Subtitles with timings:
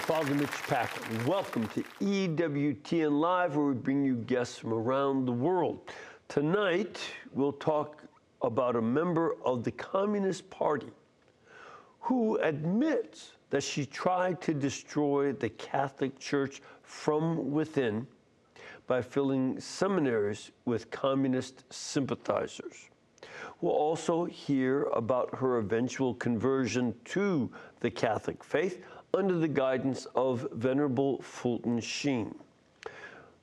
[0.00, 1.26] Father Mitch Pacwa.
[1.26, 5.92] Welcome to EWTN Live, where we bring you guests from around the world.
[6.28, 6.98] Tonight,
[7.32, 8.02] we'll talk
[8.42, 10.90] about a member of the Communist Party
[12.00, 18.06] who admits that she tried to destroy the Catholic Church from within
[18.86, 22.88] by filling seminaries with communist sympathizers.
[23.60, 28.82] We'll also hear about her eventual conversion to the Catholic faith
[29.14, 32.34] under the guidance of Venerable Fulton Sheen.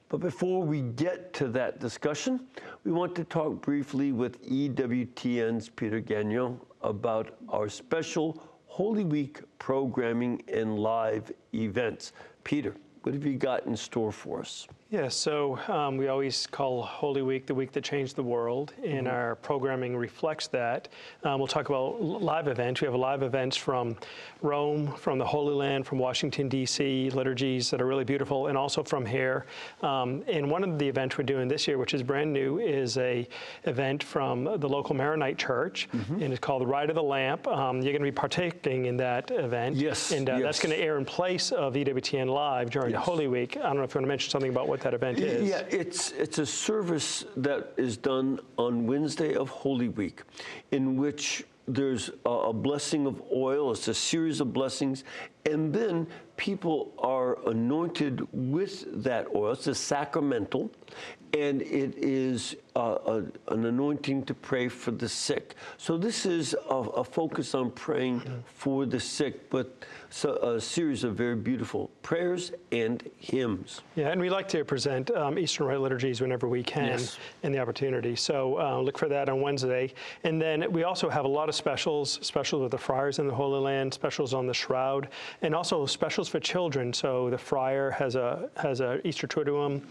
[0.09, 2.47] But before we get to that discussion,
[2.85, 10.41] we want to talk briefly with EWTN's Peter Gagnon about our special Holy Week programming
[10.47, 12.13] and live events.
[12.45, 14.67] Peter, what have you got in store for us?
[14.89, 19.05] Yeah, so um, we always call Holy Week the week that changed the world, and
[19.05, 19.15] mm-hmm.
[19.15, 20.87] our programming reflects that.
[21.25, 22.79] Um, we'll talk about live events.
[22.79, 23.97] We have live events from
[24.41, 28.81] Rome, from the Holy Land, from Washington, D.C., liturgies that are really beautiful, and also
[28.81, 29.45] from here.
[29.81, 32.97] Um, and one of the events we're doing this year, which is brand new, is
[32.97, 33.27] a
[33.65, 36.21] event from the local Maronite church, mm-hmm.
[36.23, 37.45] and it's called the Rite of the Lamp.
[37.49, 39.75] Um, you're going to be partaking in that event.
[39.75, 40.13] Yes.
[40.13, 40.43] And uh, yes.
[40.43, 43.03] that's going to air in place of EWTN Live during yes.
[43.03, 43.57] Holy Week.
[43.57, 45.49] I don't know if you want to mention something about what what that event is.
[45.49, 50.21] Yeah, it's, it's a service that is done on Wednesday of Holy Week
[50.71, 55.03] in which there's a, a blessing of oil, it's a series of blessings,
[55.45, 59.51] and then people are anointed with that oil.
[59.51, 60.71] It's a sacramental,
[61.33, 65.55] and it is uh, a, an anointing to pray for the sick.
[65.77, 71.03] So this is a, a focus on praying for the sick, but so a series
[71.03, 73.81] of very beautiful prayers and hymns.
[73.95, 77.17] Yeah, and we like to present um, Eastern Rite liturgies whenever we can yes.
[77.43, 78.15] in the opportunity.
[78.15, 79.93] So uh, look for that on Wednesday.
[80.23, 83.33] And then we also have a lot of specials, specials with the friars in the
[83.33, 85.09] Holy Land, specials on the Shroud,
[85.41, 86.93] and also specials for children.
[86.93, 89.81] So the friar has a has a Easter Triduum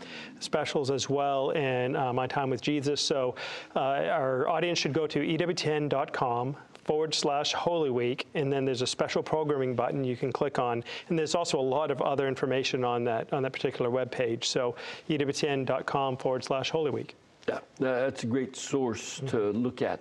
[0.41, 3.01] specials as well, and uh, My Time with Jesus.
[3.01, 3.35] So
[3.75, 8.87] uh, our audience should go to ewtn.com forward slash Holy Week, and then there's a
[8.87, 10.85] special programming button you can click on.
[11.09, 14.49] And there's also a lot of other information on that on that particular web page.
[14.49, 14.77] So
[15.11, 17.15] ewtn.com forward slash Holy Week.
[17.49, 19.27] Yeah, that's a great source mm-hmm.
[19.29, 20.01] to look at.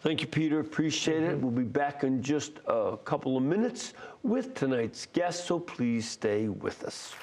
[0.00, 0.60] Thank you, Peter.
[0.60, 1.32] Appreciate mm-hmm.
[1.32, 1.40] it.
[1.40, 6.48] We'll be back in just a couple of minutes with tonight's guest, so please stay
[6.48, 7.14] with us.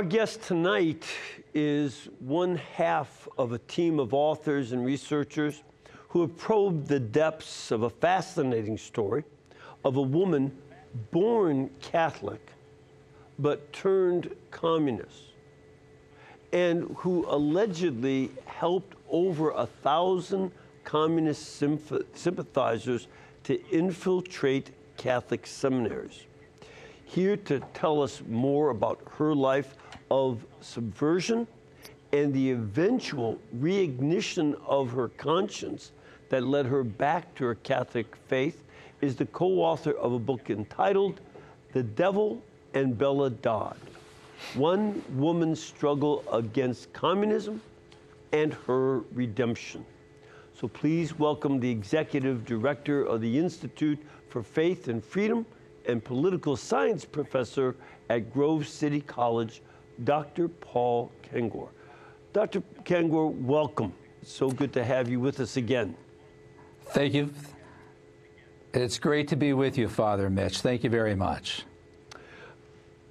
[0.00, 1.06] Our guest tonight
[1.52, 5.62] is one half of a team of authors and researchers
[6.08, 9.24] who have probed the depths of a fascinating story
[9.84, 10.56] of a woman
[11.10, 12.40] born Catholic
[13.38, 15.34] but turned communist
[16.54, 20.50] and who allegedly helped over a thousand
[20.82, 21.62] communist
[22.14, 23.06] sympathizers
[23.44, 26.24] to infiltrate Catholic seminaries.
[27.04, 29.76] Here to tell us more about her life
[30.10, 31.46] of subversion
[32.12, 35.92] and the eventual reignition of her conscience
[36.28, 38.64] that led her back to her Catholic faith
[39.00, 41.20] is the co author of a book entitled
[41.72, 42.42] The Devil
[42.74, 43.76] and Bella Dodd
[44.54, 47.60] One Woman's Struggle Against Communism
[48.32, 49.84] and Her Redemption.
[50.54, 53.98] So please welcome the executive director of the Institute
[54.28, 55.46] for Faith and Freedom
[55.88, 57.74] and political science professor
[58.10, 59.62] at Grove City College,
[60.04, 60.48] Dr.
[60.48, 61.68] Paul Kengor.
[62.32, 62.62] Dr.
[62.84, 63.92] Kengor, welcome.
[64.22, 65.96] It's so good to have you with us again.
[66.86, 67.32] Thank you.
[68.72, 70.60] It's great to be with you, Father Mitch.
[70.60, 71.64] Thank you very much.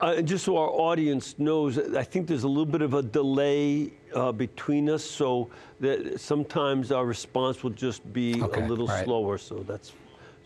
[0.01, 3.91] Uh, just so our audience knows, I think there's a little bit of a delay
[4.15, 5.49] uh, between us, so
[5.81, 9.03] that sometimes our response will just be okay, a little right.
[9.03, 9.37] slower.
[9.37, 9.91] So that's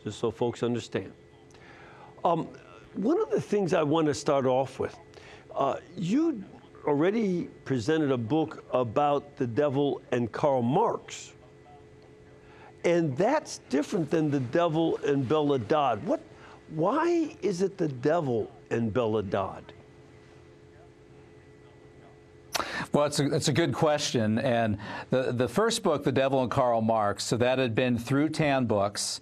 [0.03, 1.13] just so folks understand.
[2.25, 2.47] Um,
[2.95, 4.97] one of the things I want to start off with
[5.55, 6.43] uh, you
[6.85, 11.33] already presented a book about the devil and Karl Marx.
[12.83, 16.03] And that's different than the devil and Bella Dodd.
[16.03, 16.21] What,
[16.69, 19.71] why is it the devil and Bella Dodd?
[22.91, 24.39] Well, it's a, it's a good question.
[24.39, 24.77] And
[25.09, 28.65] the, the first book, The Devil and Karl Marx, so that had been through Tan
[28.65, 29.21] Books,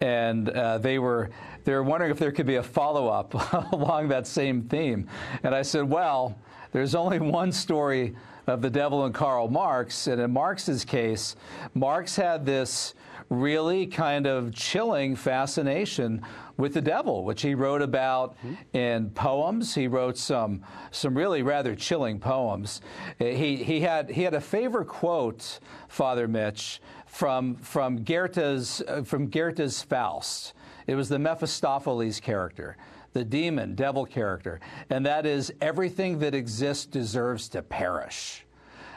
[0.00, 1.30] and uh, they were
[1.64, 3.34] they were wondering if there could be a follow up
[3.72, 5.08] along that same theme.
[5.44, 6.36] And I said, well,
[6.72, 8.16] there's only one story
[8.46, 11.36] of the devil and Karl Marx, and in Marx's case,
[11.74, 12.94] Marx had this
[13.28, 16.22] really kind of chilling fascination
[16.56, 18.76] with the devil, which he wrote about mm-hmm.
[18.76, 19.74] in poems.
[19.74, 22.80] He wrote some some really rather chilling poems.
[23.18, 29.28] He he had he had a favorite quote, Father Mitch, from from Goethe's uh, from
[29.28, 30.54] Goethe's Faust.
[30.86, 32.76] It was the Mephistopheles character,
[33.12, 34.60] the demon, devil character,
[34.90, 38.44] and that is everything that exists deserves to perish.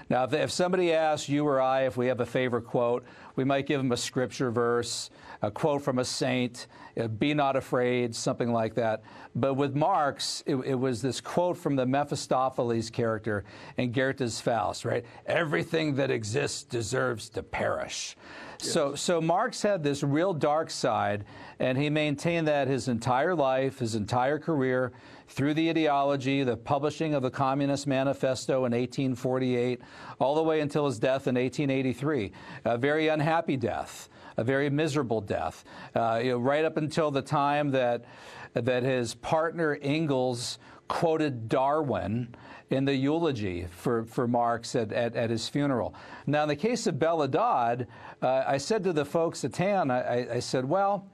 [0.10, 3.04] Now, if, if somebody asks you or I if we have a favorite quote,
[3.36, 5.10] we might give them a scripture verse,
[5.46, 6.68] a quote from a saint,
[7.00, 9.04] uh, be not afraid, something like that.
[9.36, 13.44] But with Marx, it, it, was this quote from the Mephistopheles character
[13.78, 15.06] in Goethe's Faust, right?
[15.26, 18.16] Everything that exists deserves to perish.
[18.60, 18.72] Yes.
[18.72, 21.26] So, so Marx had this real dark side,
[21.60, 24.94] and he maintained that his entire life, his entire career,
[25.28, 29.82] through the ideology, the publishing of the Communist Manifesto in 1848,
[30.20, 32.32] all the way until his death in 1883.
[32.66, 35.64] A very unhappy death, a very miserable death.
[35.96, 38.06] Uh, you know, right up until the time that,
[38.54, 42.36] that his partner Engels quoted Darwin
[42.70, 45.94] in the eulogy for, for Marx at, at, at, his funeral.
[46.26, 47.88] Now, in the case of Bella Dodd,
[48.22, 51.08] uh, I said to the folks at TAN, I, I said, well,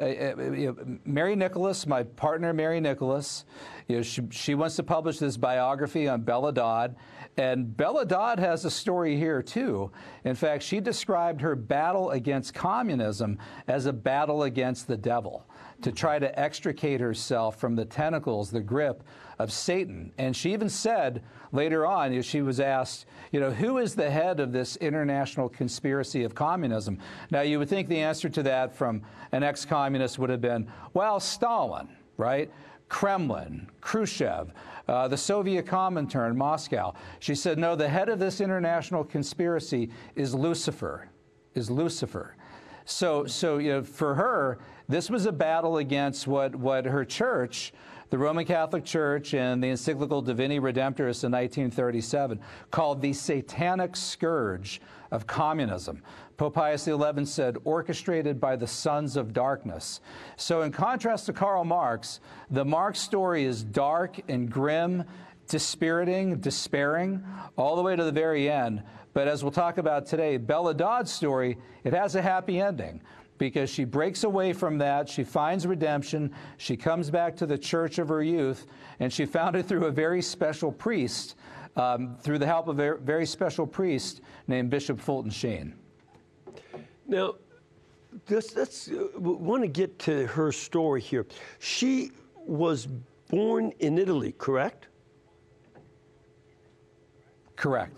[0.00, 0.72] uh, uh
[1.04, 3.44] Mary Nicholas, my partner Mary Nicholas,
[3.88, 6.96] you know, she, she wants to publish this biography on Bella Dodd.
[7.36, 9.90] And Bella Dodd has a story here, too.
[10.24, 15.46] In fact, she described her battle against communism as a battle against the devil
[15.82, 19.02] to try to extricate herself from the tentacles, the grip
[19.38, 20.12] of Satan.
[20.18, 21.22] And she even said
[21.52, 26.24] later on, she was asked, you know, who is the head of this international conspiracy
[26.24, 26.98] of communism?
[27.30, 29.02] Now, you would think the answer to that from
[29.32, 32.50] an ex communist would have been, well, Stalin, right?
[32.88, 34.52] Kremlin, Khrushchev,
[34.86, 36.94] uh, the Soviet Comintern, Moscow.
[37.18, 41.08] She said, no, the head of this international conspiracy is Lucifer,
[41.54, 42.36] is Lucifer.
[42.84, 44.58] So, so you know, for her,
[44.88, 47.72] this was a battle against what, what her church,
[48.14, 52.38] the Roman Catholic Church in the encyclical Divini Redemptoris in 1937,
[52.70, 54.80] called the satanic scourge
[55.10, 56.00] of communism.
[56.36, 60.00] Pope Pius XI said, orchestrated by the sons of darkness.
[60.36, 62.20] So, in contrast to Karl Marx,
[62.52, 65.02] the Marx story is dark and grim,
[65.48, 67.20] dispiriting, despairing,
[67.56, 68.84] all the way to the very end.
[69.12, 73.00] But as we'll talk about today, Bella Dodd's story, it has a happy ending
[73.38, 75.08] because she breaks away from that.
[75.08, 76.32] She finds redemption.
[76.56, 78.66] She comes back to the church of her youth,
[79.00, 81.36] and she found it through a very special priest,
[81.76, 85.74] um, through the help of a very special priest named Bishop Fulton Sheen.
[87.06, 87.34] Now,
[88.30, 91.26] let's, let's uh, want to get to her story here.
[91.58, 92.86] She was
[93.28, 94.88] born in Italy, correct?
[97.56, 97.96] Correct.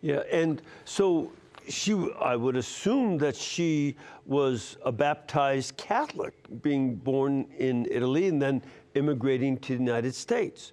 [0.00, 1.32] Yeah, and so
[1.68, 8.40] she, I would assume that she was a baptized Catholic, being born in Italy and
[8.40, 8.62] then
[8.94, 10.72] immigrating to the United States.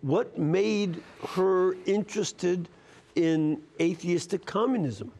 [0.00, 2.68] What made her interested
[3.14, 5.12] in atheistic communism?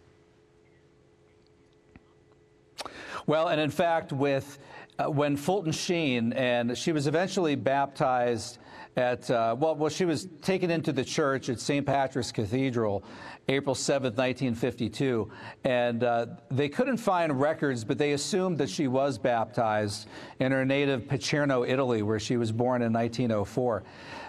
[3.27, 4.59] Well, and in fact, with
[4.99, 8.59] uh, when Fulton Sheen, and she was eventually baptized
[8.99, 11.87] at, uh, well, well, she was taken into the church at St.
[11.87, 13.05] Patrick's Cathedral
[13.49, 15.31] April 7, 1952.
[15.65, 20.09] And uh, they couldn't find records, but they assumed that she was baptized
[20.41, 23.85] in her native Picerno, Italy, where she was born in 1904.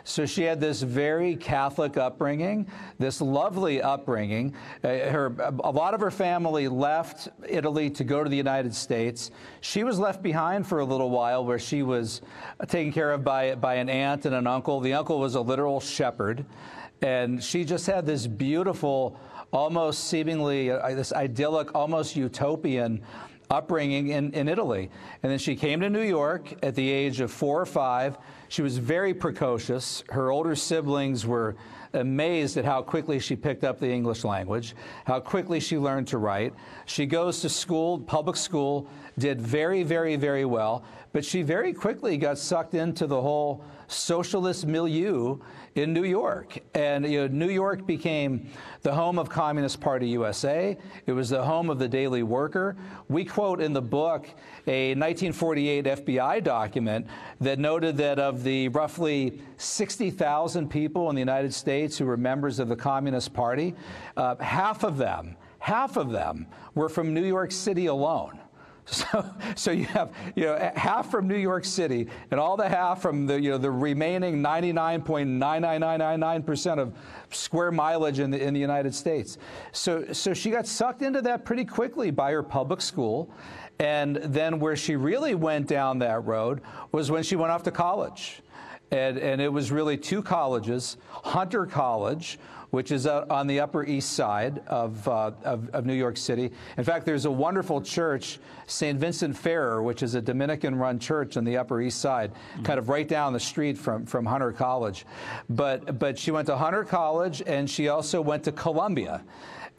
[0.10, 2.66] So she had this very Catholic upbringing,
[2.98, 4.56] this lovely upbringing.
[4.84, 9.30] Uh, her, a lot of her family left Italy to go to the United States.
[9.62, 12.22] She was left behind for a little while where she was
[12.68, 14.80] taken care of by, by an aunt and an uncle.
[14.80, 16.44] The uncle was a literal shepherd.
[17.04, 19.20] And she just had this beautiful,
[19.54, 23.04] almost seemingly uh, this idyllic, almost utopian
[23.52, 24.90] upbringing in, in Italy.
[25.22, 28.18] And then she came to New York at the age of four or five.
[28.50, 30.04] She was very precocious.
[30.10, 31.56] Her older siblings were
[31.94, 34.76] amazed at how quickly she picked up the English language,
[35.06, 36.54] how quickly she learned to write.
[36.86, 38.90] She goes to school, public school,
[39.20, 44.66] did very, very, very well, but she very quickly got sucked into the whole socialist
[44.66, 45.38] milieu
[45.76, 46.60] in New York.
[46.74, 48.50] And you know, New York became
[48.82, 50.78] the home of Communist Party USA.
[51.06, 52.76] It was the home of the Daily Worker.
[53.08, 54.28] We quote in the book
[54.68, 57.08] a 1948 FBI document
[57.42, 62.60] that noted that of the roughly 60,000 people in the United States who were members
[62.60, 63.76] of the Communist Party,
[64.18, 68.40] uh, half of them, half of them were from New York City alone.
[68.92, 73.02] So, so you have you know half from New York City and all the half
[73.02, 76.94] from the you know the remaining 99.99999 percent of
[77.30, 79.38] square mileage in the in the United States.
[79.72, 83.32] So so she got sucked into that pretty quickly by her public school,
[83.80, 87.72] and then where she really went down that road was when she went off to
[87.72, 88.42] college,
[88.92, 92.40] and and it was really two colleges, Hunter College
[92.72, 96.52] which is uh, on the Upper East Side of, uh, of, of, New York City.
[96.78, 99.00] In fact, there's a wonderful church, St.
[99.00, 102.64] Vincent Ferrer, which is a Dominican run church on the Upper East Side, mm-hmm.
[102.64, 105.06] kind of right down the street from, from Hunter College.
[105.50, 109.24] But, but she went to Hunter College and she also went to Columbia.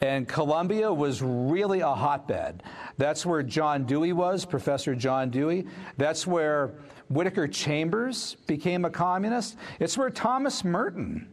[0.01, 2.63] And Columbia was really a hotbed.
[2.97, 5.67] That's where John Dewey was, Professor John Dewey.
[5.97, 6.71] That's where
[7.09, 9.57] Whittaker Chambers became a communist.
[9.79, 11.27] It's where Thomas Merton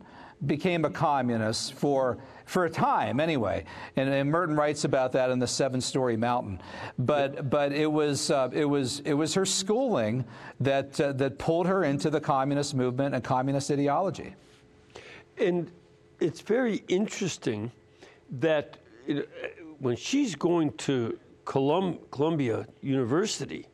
[0.46, 3.64] became a communist for for a time anyway.
[3.96, 6.60] And, and Merton writes about that in the Seven Storey Mountain.
[6.98, 10.24] But but it was uh, it was it was her schooling
[10.60, 14.34] that uh, that pulled her into the communist movement and communist ideology.
[15.36, 15.70] And
[16.20, 17.70] it's very interesting
[18.40, 19.28] that it,
[19.78, 23.66] when she's going to Colum- Columbia University,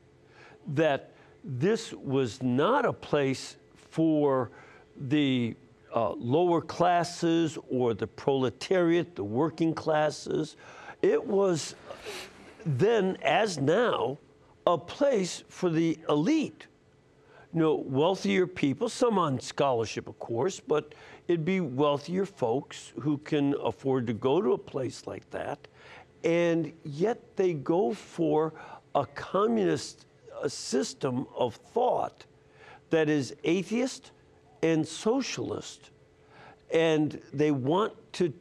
[0.69, 1.11] that
[1.43, 3.57] this was not a place
[3.91, 4.51] for
[4.97, 5.57] the
[5.95, 10.57] uh, lower classes or the proletariat, the working classes.
[11.03, 11.77] It was
[12.67, 14.19] then, as now,
[14.67, 16.67] a place for the elite.
[17.53, 20.95] You know, wealthier people, some on scholarship, of course, but
[21.29, 25.69] it'd be wealthier folks who can afford to go to a place like that.
[26.25, 28.55] And yet they go for
[28.95, 30.07] a communist
[30.49, 32.25] system of thought
[32.91, 34.11] that is atheist,
[34.65, 35.91] and socialist,
[36.73, 38.33] and they want to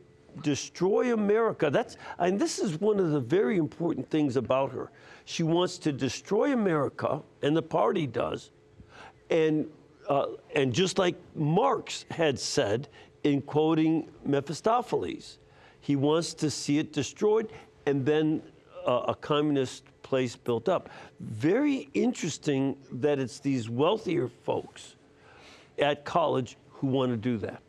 [0.41, 1.69] destroy America.
[1.69, 4.89] That's and this is one of the very important things about her.
[5.25, 8.51] She wants to destroy America, and the party does,
[9.29, 9.67] and
[10.07, 12.87] uh, and just like Marx had said
[13.23, 15.39] in quoting Mephistopheles,
[15.81, 17.51] he wants to see it destroyed,
[17.85, 18.41] and then
[18.87, 20.89] uh, a communist place built up.
[21.19, 24.95] Very interesting that it's these wealthier folks
[25.79, 27.63] at college who want to do that.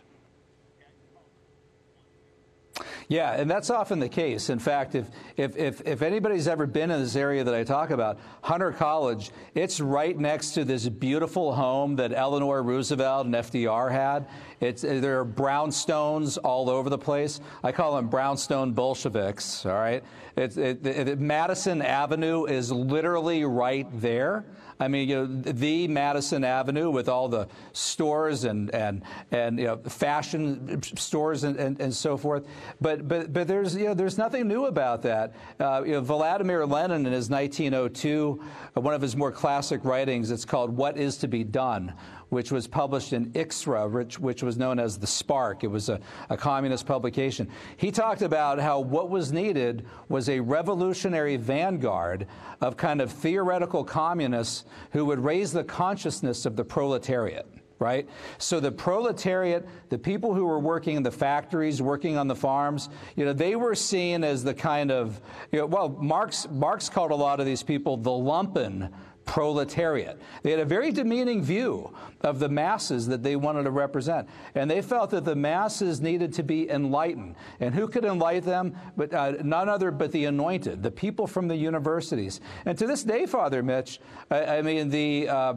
[3.08, 4.50] Yeah, and that's often the case.
[4.50, 5.06] In fact, if,
[5.36, 9.30] if, if, if, anybody's ever been in this area that I talk about, Hunter College,
[9.54, 14.26] it's right next to this beautiful home that Eleanor Roosevelt and FDR had.
[14.60, 17.40] It's, there are brownstones all over the place.
[17.62, 20.02] I call them brownstone Bolsheviks, all right?
[20.36, 24.44] It, it, Madison Avenue is literally right there.
[24.80, 29.66] I mean, you know, the Madison Avenue with all the stores and and and you
[29.66, 32.46] know, fashion stores and, and, and so forth.
[32.80, 35.34] But but but there's you know there's nothing new about that.
[35.60, 38.42] Uh, you know, Vladimir Lenin in his 1902,
[38.76, 41.92] uh, one of his more classic writings, it's called "What Is to Be Done."
[42.28, 45.64] Which was published in Iskra, which, which was known as the Spark.
[45.64, 46.00] It was a,
[46.30, 47.48] a communist publication.
[47.76, 52.26] He talked about how what was needed was a revolutionary vanguard
[52.60, 57.46] of kind of theoretical communists who would raise the consciousness of the proletariat
[57.78, 58.08] right?
[58.38, 62.88] So the proletariat, the people who were working in the factories, working on the farms,
[63.16, 65.20] you know, they were seen as the kind of,
[65.52, 68.90] you know, well, Marx, Marx called a lot of these people the lumpen
[69.24, 70.20] proletariat.
[70.42, 74.28] They had a very demeaning view of the masses that they wanted to represent.
[74.54, 77.36] And they felt that the masses needed to be enlightened.
[77.60, 78.76] And who could enlighten them?
[78.96, 82.40] But uh, none other but the anointed, the people from the universities.
[82.64, 84.00] And to this day, Father Mitch,
[84.30, 85.54] I, I mean, the uh,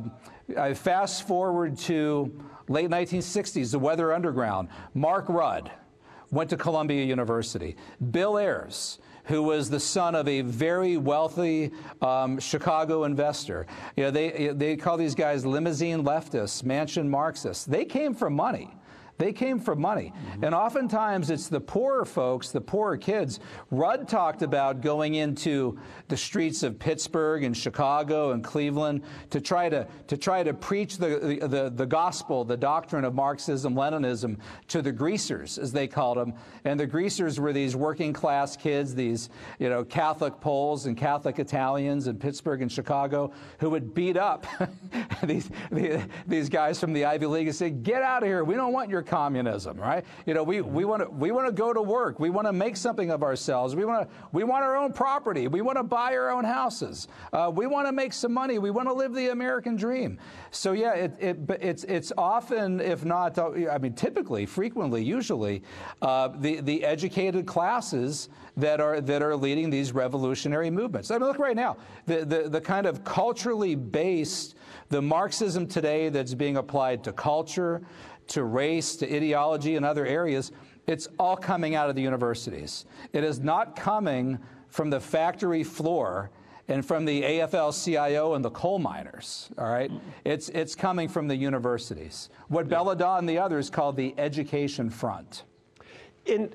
[0.58, 4.70] I fast forward to late 1960s, the Weather Underground.
[4.94, 5.72] Mark Rudd
[6.32, 7.76] went to Columbia University.
[8.12, 13.68] Bill Ayers who was the son of a very wealthy um, Chicago investor.
[13.96, 17.66] You know, they, they call these guys limousine leftists, mansion Marxists.
[17.66, 18.74] They came from money.
[19.18, 20.14] They came for money.
[20.16, 20.44] Mm-hmm.
[20.44, 23.40] And oftentimes it's the poorer folks, the poorer kids.
[23.72, 29.70] Rudd talked about going into the streets of Pittsburgh and Chicago and Cleveland to try
[29.70, 34.82] to, to try to preach the, the, the gospel, the doctrine of Marxism, Leninism to
[34.82, 36.34] the greasers, as they called them.
[36.64, 41.40] And the greasers were these working class kids, these you know, Catholic Poles and Catholic
[41.40, 44.46] Italians in Pittsburgh and Chicago who would beat up
[45.24, 45.50] these,
[46.28, 48.44] these guys from the Ivy League and say, get out of here.
[48.44, 50.06] We don't want your communism, right?
[50.26, 52.20] You know, we, we want to we want to go to work.
[52.20, 53.76] We want to make something of ourselves.
[53.76, 55.48] We want to we want our own property.
[55.48, 57.08] We want to buy our own houses.
[57.34, 58.60] Uh, we want to make some money.
[58.60, 60.20] We want to live the American dream.
[60.52, 65.64] So yeah, it, it it's it's often, if not, uh, I mean, typically, frequently, usually,
[66.02, 71.12] uh, the the educated classes that are that are leading these revolutionary movements.
[71.12, 74.56] I mean, look right now, the the, the kind of culturally based
[74.90, 77.82] the Marxism today that's being applied to culture,
[78.28, 80.52] to race, to ideology, and other areas,
[80.88, 82.86] it's all coming out of the universities.
[83.14, 86.32] It is not coming from the factory floor
[86.70, 89.92] and from the AFL CIO and the coal miners, all right?
[90.26, 92.30] It's, it's coming from the universities.
[92.50, 95.44] What Bella Dodd and the others call the education front.
[96.30, 96.54] And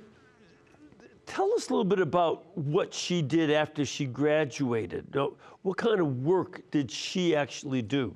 [1.25, 5.15] tell us a little bit about what she did after she graduated.
[5.63, 8.15] What kind of work did she actually do?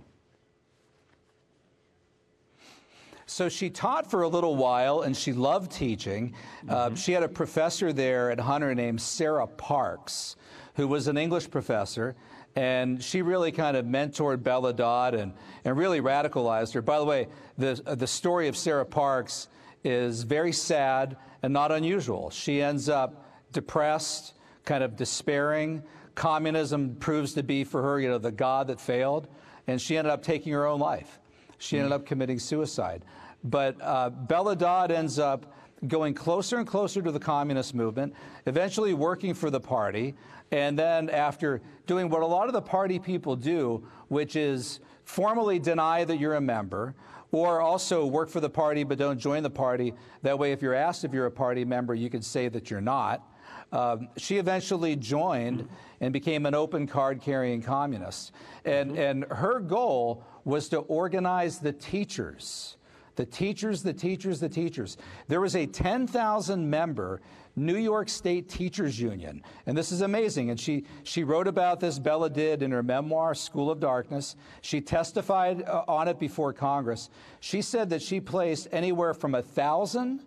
[3.27, 6.35] So she taught for a little while and she loved teaching.
[6.65, 6.71] Mm-hmm.
[6.71, 10.37] Uh, she had a professor there at Hunter named Sarah Parks,
[10.77, 12.15] who was an English professor.
[12.55, 16.83] And she really kind of mentored Bella Dodd and, and really radicalized her.
[16.83, 17.29] By the way,
[17.59, 19.49] the, uh, the story of Sarah Parks
[19.85, 22.31] is very sad and not unusual.
[22.31, 25.83] She ends up depressed, kind of despairing.
[26.15, 29.29] Communism proves to be for her, you know, the God that failed.
[29.67, 31.19] And she ended up taking her own life.
[31.59, 33.05] She ended up committing suicide.
[33.45, 35.53] But uh, Bella Dodd ends up
[35.87, 38.15] going closer and closer to the communist movement,
[38.47, 40.15] eventually working for the party,
[40.51, 45.59] and then after doing what a lot of the party people do, which is formally
[45.59, 46.95] deny that you're a member,
[47.33, 49.93] or also work for the party but don't join the party.
[50.23, 52.81] That way, if you're asked if you're a party member, you can say that you're
[52.81, 53.23] not.
[53.73, 55.69] Um, she eventually joined
[56.01, 58.33] and became an open card carrying communist.
[58.65, 59.01] And, mm-hmm.
[59.01, 62.77] and her goal was to organize the teachers.
[63.17, 64.99] The teachers, the teachers, the teachers.
[65.27, 67.21] There was a 10,000 member
[67.57, 69.43] New York State Teachers Union.
[69.65, 70.51] And this is amazing.
[70.51, 74.37] And she, she wrote about this, Bella did, in her memoir, School of Darkness.
[74.61, 77.09] She testified uh, on it before Congress.
[77.41, 80.21] She said that she placed anywhere from 1,000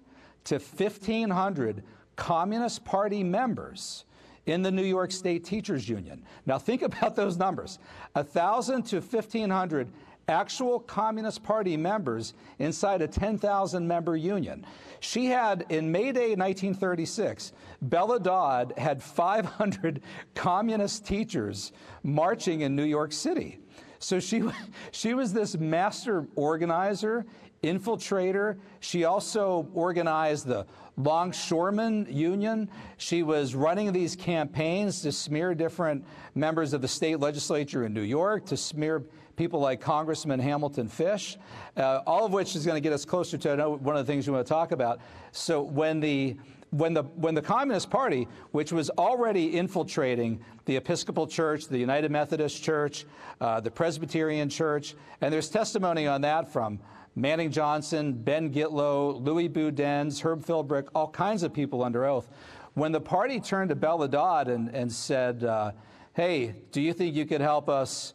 [0.46, 1.84] to 1,500
[2.20, 4.04] Communist Party members
[4.46, 6.22] in the New York State Teachers Union.
[6.46, 7.80] Now think about those numbers
[8.14, 9.88] 1,000 to 1,500
[10.28, 14.66] actual Communist Party members inside a 10,000 member union.
[15.00, 17.54] She had, in May Day 1936,
[17.84, 20.02] Bella Dodd had 500
[20.36, 21.72] communist teachers
[22.04, 23.60] marching in New York City.
[24.00, 24.44] So she,
[24.92, 27.26] she was this master organizer,
[27.64, 28.58] infiltrator.
[28.80, 30.66] She also organized the
[30.98, 32.70] Longshoremen Union.
[32.98, 38.02] She was running these campaigns to smear different members of the state legislature in New
[38.02, 39.04] York, to smear
[39.38, 41.38] people like Congressman Hamilton Fish,
[41.78, 44.28] uh, all of which is going to get us closer to one of the things
[44.28, 45.00] we want to talk about.
[45.32, 46.36] So when the
[46.72, 52.12] when the when the Communist Party, which was already infiltrating the Episcopal Church, the United
[52.12, 53.06] Methodist Church,
[53.42, 56.80] uh, the Presbyterian Church, and there's testimony on that from
[57.20, 62.30] Manning Johnson, Ben Gitlow, Louis Budenz, Herb Philbrick, all kinds of people under oath.
[62.76, 65.72] When the party turned to Bella Dodd and, and said, uh,
[66.14, 68.14] "Hey, do you think you could help us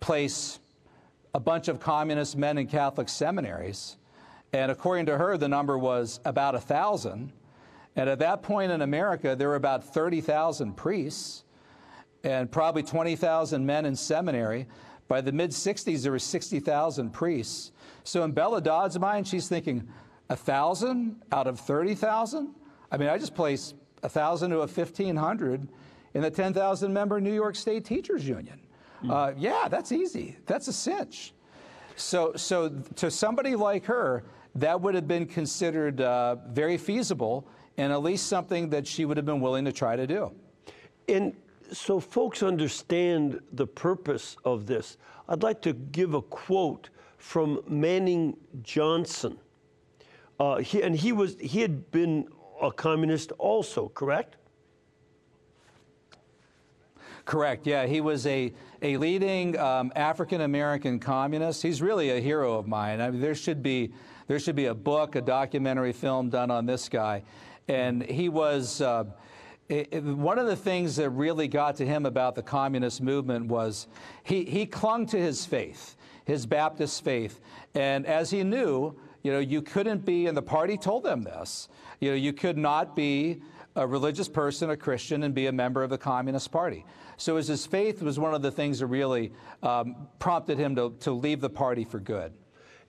[0.00, 0.58] place
[1.34, 3.96] a bunch of communist men in Catholic seminaries.
[4.52, 7.32] And according to her, the number was about a thousand.
[7.96, 11.44] And at that point in America, there were about 30,000 priests
[12.24, 14.66] and probably 20,000 men in seminary.
[15.08, 17.72] By the mid 60s, there were 60,000 priests.
[18.04, 19.88] So in Bella Dodd's mind, she's thinking,
[20.28, 22.54] a thousand out of 30,000?
[22.90, 25.68] I mean, I just place a thousand to a 1,500
[26.14, 28.60] in the 10,000 member New York State Teachers Union.
[29.08, 30.36] Uh, yeah, that's easy.
[30.46, 31.32] That's a cinch.
[31.96, 37.46] So, so to somebody like her, that would have been considered uh, very feasible
[37.78, 40.32] and at least something that she would have been willing to try to do.
[41.08, 41.34] And
[41.72, 44.98] so folks understand the purpose of this.
[45.28, 46.90] I'd like to give a quote
[47.22, 49.38] from Manning Johnson.
[50.40, 52.26] Uh, he, and he was he had been
[52.60, 54.36] a communist also, correct?
[57.24, 57.64] Correct.
[57.64, 61.62] Yeah, he was a, a leading um, African American communist.
[61.62, 63.00] He's really a hero of mine.
[63.00, 63.92] I mean, there should be
[64.26, 67.22] There should be a book, a documentary film done on this guy.
[67.68, 68.80] And he was.
[68.80, 69.04] Uh,
[69.68, 73.46] it, it, one of the things that really got to him about the communist movement
[73.46, 73.86] was
[74.24, 77.40] he, he clung to his faith, his Baptist faith.
[77.74, 81.68] And as he knew, you know, you couldn't be, and the party told them this,
[82.00, 83.40] you know, you could not be
[83.76, 86.84] a religious person, a Christian, and be a member of the Communist Party.
[87.16, 89.32] So as his faith was one of the things that really
[89.62, 92.32] um, prompted him to, to leave the party for good.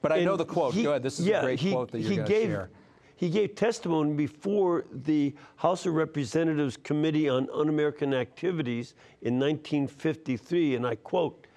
[0.01, 0.73] But I And know the quote.
[0.73, 1.03] he- Go ahead.
[1.03, 2.69] This is yeah, a great he- quote that you're going to share.
[3.15, 10.85] He gave testimony before the House of Representatives Committee on Un-American Activities in 1953, and
[10.85, 11.47] I quote,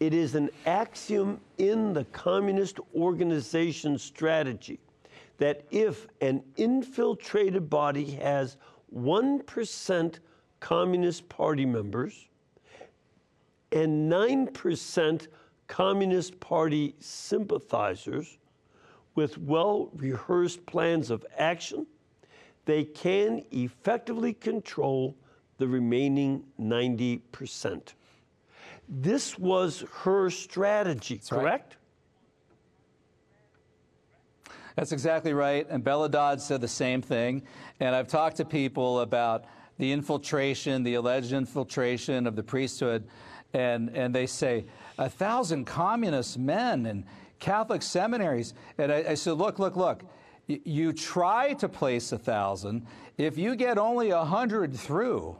[0.00, 4.80] "It is an axiom in the communist organization strategy
[5.38, 8.56] that if an infiltrated body has
[8.94, 10.18] 1%
[10.60, 12.28] Communist Party members
[13.72, 15.28] and 9%
[15.66, 18.38] Communist Party sympathizers,
[19.14, 21.86] with well rehearsed plans of action,
[22.64, 25.16] they can effectively control
[25.58, 27.94] the remaining 90%.
[28.88, 31.40] This was her strategy, right.
[31.40, 31.76] correct?
[34.76, 35.66] That's exactly right.
[35.70, 37.42] And Bella Dodd said the same thing.
[37.80, 39.44] And I've talked to people about
[39.78, 43.06] the infiltration, the alleged infiltration of the priesthood,
[43.52, 44.64] and, and they say,
[44.98, 47.04] a thousand communist men and
[47.38, 48.54] Catholic seminaries.
[48.78, 50.02] And I, I said, look, look, look.
[50.46, 52.86] You try to place a thousand.
[53.16, 55.36] If you get only a hundred through,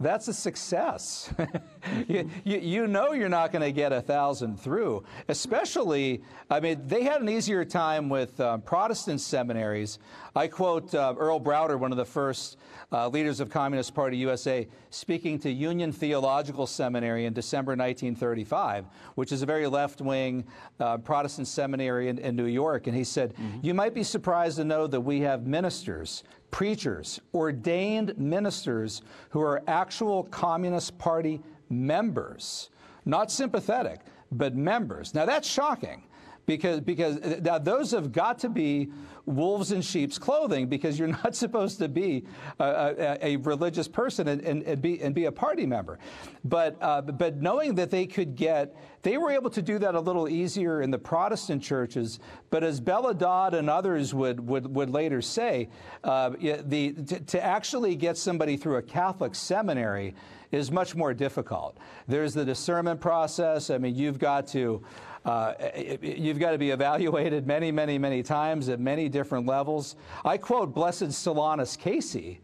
[0.00, 1.32] that's a success.
[2.08, 6.86] you, you, you know you're not going to get a thousand through, especially, I mean,
[6.86, 9.98] they had an easier time with um, Protestant seminaries.
[10.36, 12.58] I quote uh, Earl Browder, one of the first
[12.92, 19.32] uh, leaders of Communist Party USA, speaking to Union Theological Seminary in December 1935, which
[19.32, 20.44] is a very left wing
[20.78, 22.86] uh, Protestant seminary in, in New York.
[22.86, 28.16] And he said, You might be surprised to know that we have ministers preachers, ordained
[28.18, 32.70] ministers who are actual Communist Party members,
[33.04, 34.00] not sympathetic,
[34.32, 35.14] but members.
[35.14, 36.02] Now that's shocking
[36.48, 38.90] because, because now those have got to be
[39.26, 42.24] wolves in sheep's clothing because you're not supposed to be
[42.58, 45.98] a, a, a religious person and, and, and, be, and be a party member.
[46.44, 50.00] But, uh, but knowing that they could get, they were able to do that a
[50.00, 52.18] little easier in the Protestant churches.
[52.48, 55.68] But as Bella Dodd and others would, would, would later say,
[56.02, 60.14] uh, the, to, to actually get somebody through a Catholic seminary
[60.50, 61.76] is much more difficult.
[62.06, 63.68] There's the discernment process.
[63.68, 64.82] I mean, you've got to
[65.28, 65.54] uh,
[66.00, 69.94] you've got to be evaluated many, many, many times at many different levels.
[70.24, 72.40] I quote Blessed Solanus Casey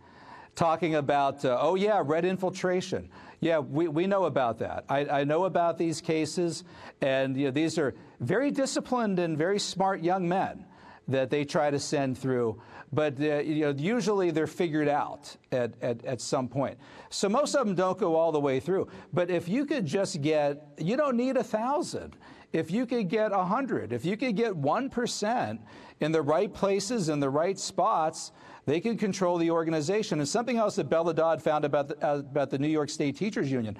[0.54, 3.08] talking about, uh, oh, yeah, red infiltration.
[3.40, 4.84] Yeah, we, we know about that.
[4.88, 6.64] I, I know about these cases,
[7.00, 10.66] and you know, these are very disciplined and very smart young men
[11.08, 12.60] that they try to send through.
[12.92, 16.78] But uh, you know, usually they're figured out at, at, at some point.
[17.10, 18.88] So most of them don't go all the way through.
[19.12, 22.16] But if you could just get, you don't need a thousand.
[22.54, 25.60] If you could get a hundred, if you could get one percent
[25.98, 28.30] in the right places in the right spots,
[28.64, 30.20] they can control the organization.
[30.20, 33.16] And something else that Bella Dodd found about the, uh, about the New York State
[33.16, 33.76] Teachers Union.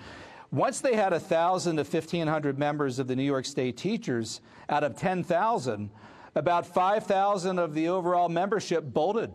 [0.51, 4.97] Once they had 1,000 to 1,500 members of the New York State teachers out of
[4.97, 5.91] 10,000,
[6.35, 9.33] about 5,000 of the overall membership bolted.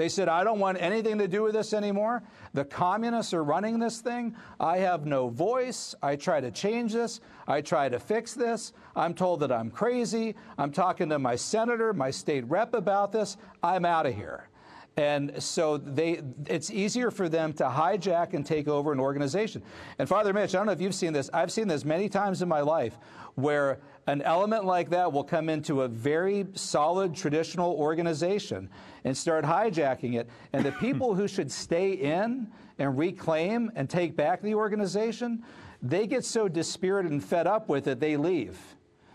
[0.00, 2.22] They said, I don't want anything to do with this anymore.
[2.54, 4.34] The communists are running this thing.
[4.58, 5.94] I have no voice.
[6.02, 7.20] I try to change this.
[7.46, 8.72] I try to fix this.
[8.96, 10.36] I'm told that I'm crazy.
[10.56, 13.36] I'm talking to my senator, my state rep about this.
[13.62, 14.48] I'm out of here.
[14.96, 19.62] And so they, it's easier for them to hijack and take over an organization.
[19.98, 21.30] And Father Mitch, I don't know if you've seen this.
[21.32, 22.98] I've seen this many times in my life
[23.34, 28.68] where an element like that will come into a very solid traditional organization
[29.04, 30.28] and start hijacking it.
[30.52, 32.48] And the people who should stay in
[32.78, 35.44] and reclaim and take back the organization,
[35.82, 38.58] they get so dispirited and fed up with it, they leave.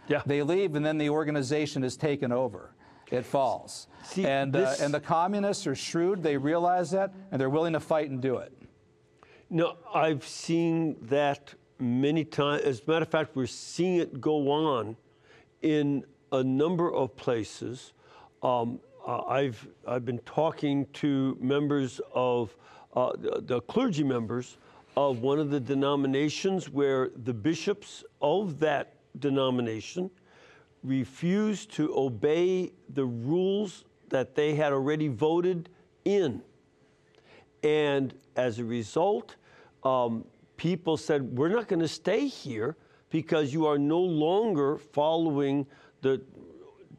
[0.07, 0.21] Yeah.
[0.25, 2.74] They leave, and then the organization is taken over.
[3.11, 3.87] It falls.
[4.03, 6.23] See, and, this- uh, and the communists are shrewd.
[6.23, 8.51] They realize that, and they're willing to fight and do it.
[9.49, 12.63] No, I've seen that many times.
[12.63, 14.97] As a matter of fact, we're seeing it go on
[15.61, 17.93] in a number of places.
[18.41, 22.55] Um, uh, I've I've been talking to members of
[22.95, 24.57] uh, the, the clergy members
[24.97, 30.09] of one of the denominations where the bishops of that denomination
[30.85, 35.69] refused to obey the rules that they had already voted
[36.05, 36.41] in.
[37.63, 39.35] And as a result,
[39.83, 40.25] um,
[40.57, 42.77] people said, We're not going to stay here
[43.09, 45.65] because you are no longer following
[46.01, 46.21] the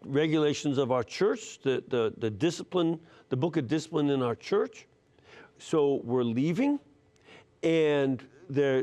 [0.04, 4.86] regulations of our church, the, the, the discipline, the book of discipline in our church.
[5.58, 6.78] So we're leaving,
[7.62, 8.22] and
[8.56, 8.82] uh,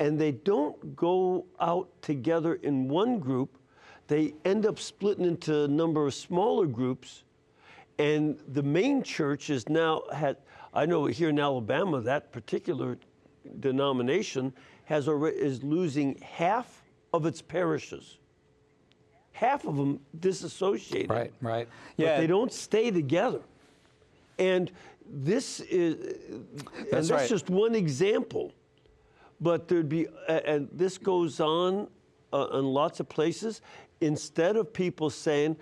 [0.00, 3.58] and they don't go out together in one group.
[4.06, 7.24] They end up splitting into a number of smaller groups,
[7.98, 10.36] and the main church is now had.
[10.72, 12.98] I know here in Alabama that particular
[13.60, 14.52] denomination
[14.84, 18.18] has already, is losing half of its parishes.
[19.32, 21.10] Half of them disassociated.
[21.10, 21.68] Right, right.
[21.96, 23.40] But Yeah, they don't stay together.
[24.38, 24.70] And
[25.06, 25.94] this is,
[26.28, 26.46] and
[26.90, 27.28] That's that's right.
[27.28, 28.52] just one example.
[29.40, 31.88] But there'd be, and this goes on
[32.32, 33.60] uh, in lots of places.
[34.04, 35.56] Instead of people saying,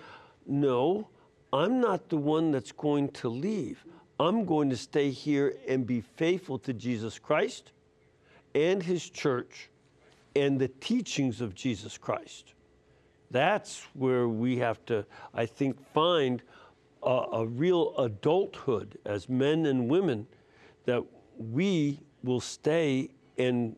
[0.46, 1.08] no,
[1.52, 3.84] I'm not the one that's going to leave.
[4.18, 7.72] I'm going to stay here and be faithful to Jesus Christ
[8.54, 9.70] and his church
[10.34, 12.54] and the teachings of Jesus Christ.
[13.30, 16.42] That's where we have to, I think, find
[17.02, 20.26] a, a real adulthood as men and women
[20.84, 21.02] that
[21.38, 23.76] we will stay and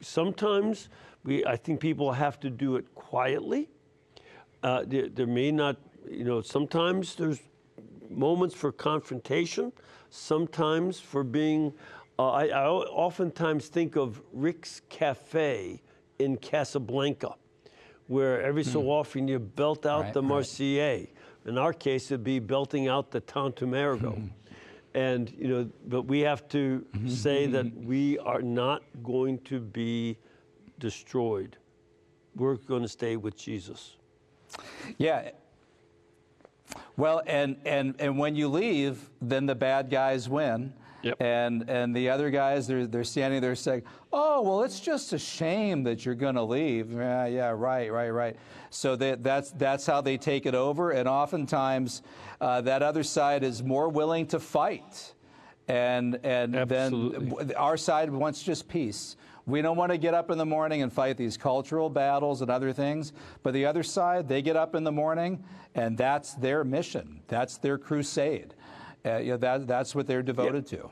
[0.00, 0.88] sometimes
[1.24, 3.68] we, I think people have to do it quietly.
[4.62, 5.76] Uh, there, there may not,
[6.08, 7.40] you know, sometimes there's
[8.08, 9.72] moments for confrontation,
[10.10, 11.72] sometimes for being.
[12.18, 15.82] Uh, I, I oftentimes think of Rick's Cafe
[16.18, 17.34] in Casablanca,
[18.06, 20.28] where every so often you belt out Right, the right.
[21.46, 24.22] In our case, it'd be belting out the Tantum Ergo.
[24.94, 30.18] And, you know, but we have to say that we are not going to be
[30.78, 31.56] destroyed.
[32.36, 33.96] We're going to stay with Jesus.
[34.98, 35.30] Yeah.
[36.96, 40.72] Well, and, and, and when you leave, then the bad guys win.
[41.02, 41.20] Yep.
[41.20, 45.18] And, and the other guys, they're, they're standing there saying, oh, well, it's just a
[45.18, 46.92] shame that you're going to leave.
[46.92, 48.36] Yeah, yeah, right, right, right.
[48.70, 50.92] So that, that's, that's how they take it over.
[50.92, 52.02] And oftentimes,
[52.40, 55.12] uh, that other side is more willing to fight.
[55.66, 57.46] And, and Absolutely.
[57.46, 59.16] then our side wants just peace.
[59.46, 62.50] We don't want to get up in the morning and fight these cultural battles and
[62.50, 63.12] other things.
[63.42, 65.42] But the other side, they get up in the morning,
[65.74, 67.20] and that's their mission.
[67.28, 68.54] That's their crusade.
[69.04, 70.90] Uh, you know, that, that's what they're devoted to.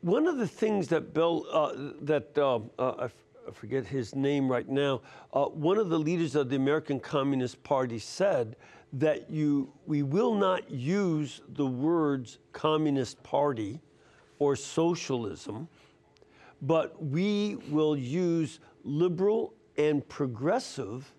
[0.00, 3.12] One of the things that Bill, uh, that uh, uh, I, f-
[3.46, 5.02] I forget his name right now,
[5.34, 8.56] uh, one of the leaders of the American Communist Party said
[8.94, 13.80] that you, we will not use the words Communist Party
[14.38, 15.68] or socialism,
[16.62, 21.12] but we will use liberal and progressive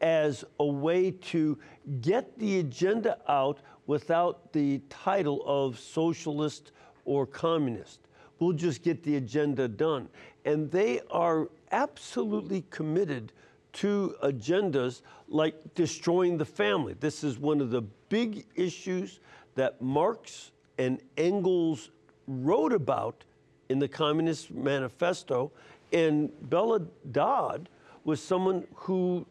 [0.00, 1.58] as a way to
[2.00, 6.72] get the agenda out without the title of socialist
[7.04, 8.00] or communist.
[8.38, 10.08] We'll just get the agenda done.
[10.44, 13.32] And they are absolutely committed
[13.74, 16.94] to agendas like destroying the family.
[17.00, 19.20] This is one of the big issues
[19.54, 21.90] that Marx and Engels
[22.26, 23.24] wrote about
[23.68, 25.52] in the Communist Manifesto.
[25.92, 26.80] And Bella
[27.12, 27.68] Dodd
[28.04, 29.26] was someone who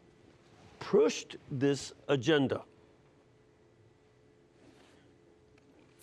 [0.80, 2.62] pushed this agenda.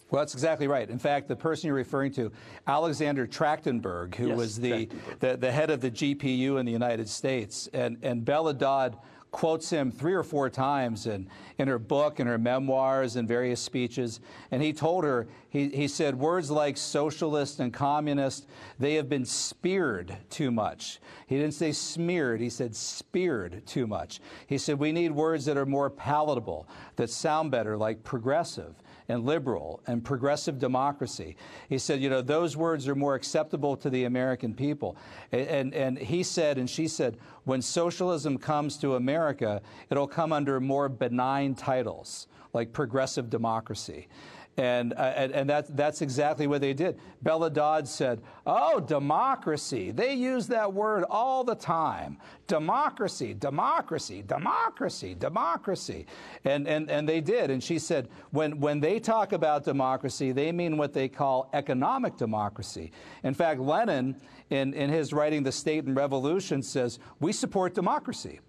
[0.09, 0.89] Well, that's exactly right.
[0.89, 2.33] In fact, the person you're referring to,
[2.67, 4.89] Alexander Trachtenberg, who Yes, was the,
[5.19, 8.97] the, the head of the GPU in the United States, and, and Bella Dodd
[9.31, 13.61] quotes him three or four times in, in her book, in her memoirs, and various
[13.61, 14.19] speeches.
[14.51, 19.25] And he told her, he, he said, words like socialist and communist, they have been
[19.25, 20.99] speared too much.
[21.27, 24.19] He didn't say smeared, he said speared too much.
[24.47, 26.67] He said, we need words that are more palatable,
[26.97, 28.80] that sound better, like progressive
[29.11, 31.35] and liberal and progressive democracy.
[31.69, 34.95] He said, you know, those words are more acceptable to the American people.
[35.31, 40.59] And, and, he said, and she said, when socialism comes to America, it'll come under
[40.59, 44.07] more benign titles like progressive democracy.
[44.57, 46.99] And, uh, and, and that, that's exactly what they did.
[47.21, 49.91] Bella Dodd said, Oh, democracy.
[49.91, 52.17] They use that word all the time.
[52.47, 56.05] Democracy, democracy, democracy, democracy.
[56.43, 57.49] And, and, and they did.
[57.49, 62.17] And she said, when, when they talk about democracy, they mean what they call economic
[62.17, 62.91] democracy.
[63.23, 68.41] In fact, Lenin, in, in his writing The State and Revolution, says, We support democracy.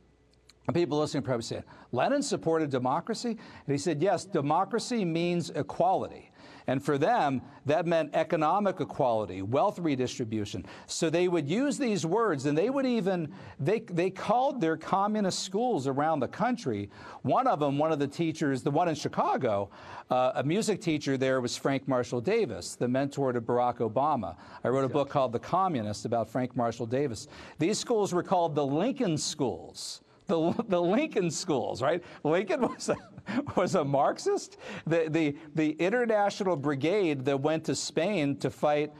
[0.66, 3.30] And people listening probably saying, Lenin supported democracy?
[3.30, 6.30] And he said, yes, democracy means equality.
[6.68, 10.64] And for them, that meant economic equality, wealth redistribution.
[10.86, 15.40] So they would use these words, and they would even, they, they called their communist
[15.40, 16.88] schools around the country.
[17.22, 19.70] One of them, one of the teachers, the one in Chicago,
[20.10, 24.36] uh, a music teacher there was Frank Marshall Davis, the mentor to Barack Obama.
[24.62, 27.26] I wrote a book called The Communist about Frank Marshall Davis.
[27.58, 32.02] These schools were called the Lincoln Schools the, the Lincoln schools, right?
[32.24, 32.96] Lincoln was a,
[33.54, 34.56] was a Marxist.
[34.86, 38.92] The, the, the International Brigade that went to Spain to fight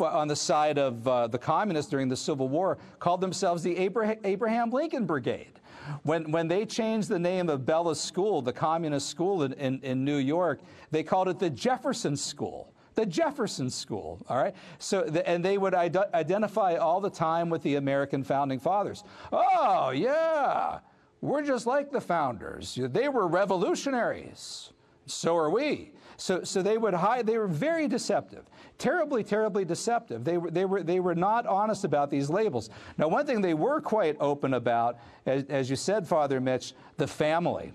[0.00, 4.70] on the side of uh, the communists during the Civil War called themselves the Abraham
[4.70, 5.60] Lincoln Brigade.
[6.02, 10.04] When, when they changed the name of Bella's school, the communist school in, in, in
[10.04, 14.54] New York, they called it the Jefferson School the Jefferson School, all right?
[14.78, 19.04] So, the, and they would ide- identify all the time with the American founding fathers.
[19.32, 20.80] Oh, yeah,
[21.20, 22.78] we're just like the founders.
[22.80, 24.70] They were revolutionaries.
[25.06, 25.92] So are we.
[26.16, 27.26] So, so they would hide.
[27.26, 28.44] They were very deceptive,
[28.76, 30.22] terribly, terribly deceptive.
[30.22, 32.68] They were, they were, they were not honest about these labels.
[32.98, 37.06] Now, one thing they were quite open about, as, as you said, Father Mitch, the
[37.06, 37.72] family,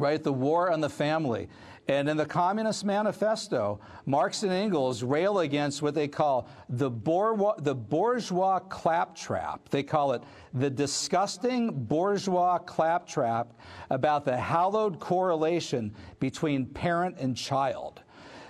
[0.00, 0.22] right?
[0.22, 1.48] The war on the family.
[1.88, 7.54] And in the Communist Manifesto, Marx and Engels rail against what they call the bourgeois,
[7.58, 9.68] the bourgeois claptrap.
[9.70, 10.22] They call it
[10.54, 13.52] the disgusting bourgeois claptrap
[13.90, 18.02] about the hallowed correlation between parent and child.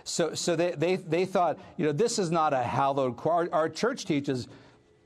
[0.04, 3.68] So, so they, they, they thought, you know, this is not a hallowed, our, our
[3.68, 4.48] church teaches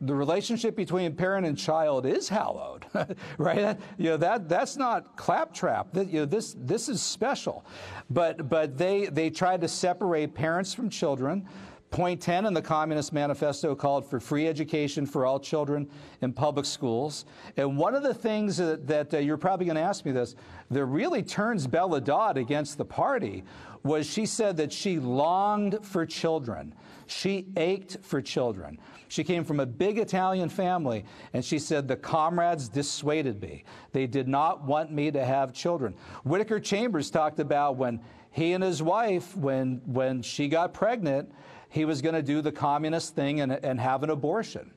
[0.07, 2.87] the relationship between parent and child is hallowed,
[3.39, 3.79] right?
[3.99, 5.93] You know that that's not claptrap.
[5.93, 7.65] That, you know this this is special,
[8.11, 11.49] but but they they tried to separate parents from children.
[11.91, 15.89] Point 10 in the Communist Manifesto called for free education for all children
[16.23, 17.25] in public schools.
[17.57, 20.35] And one of the things that, that uh, you're probably going to ask me this
[20.73, 23.45] that really turns Bella Dodd against the party
[23.85, 26.75] was she said that she longed for children.
[27.07, 28.79] She ached for children.
[29.09, 33.65] She came from a big Italian family, and she said, The comrades dissuaded me.
[33.93, 35.95] They did not want me to have children.
[36.25, 41.31] Whittaker Chambers talked about when he and his wife, when, when she got pregnant,
[41.69, 44.73] he was going to do the communist thing and, and have an abortion,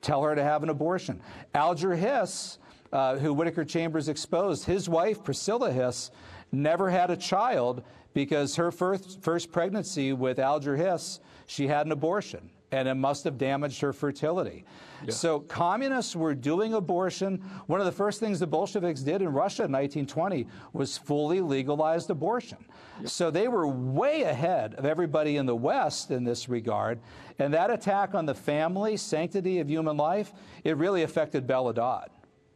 [0.00, 1.20] tell her to have an abortion.
[1.54, 2.58] Alger Hiss,
[2.92, 6.10] uh, who Whittaker Chambers exposed, his wife, Priscilla Hiss,
[6.52, 7.82] never had a child
[8.14, 11.20] because her first, first pregnancy with Alger Hiss,
[11.52, 14.64] she had an abortion and it must have damaged her fertility.
[15.04, 15.10] Yeah.
[15.10, 17.44] So communists were doing abortion.
[17.66, 22.08] One of the first things the Bolsheviks did in Russia in 1920 was fully legalized
[22.08, 22.64] abortion.
[23.02, 23.08] Yeah.
[23.08, 26.98] So they were way ahead of everybody in the West in this regard.
[27.38, 30.32] And that attack on the family, sanctity of human life,
[30.64, 32.08] it really affected Bella Dodd.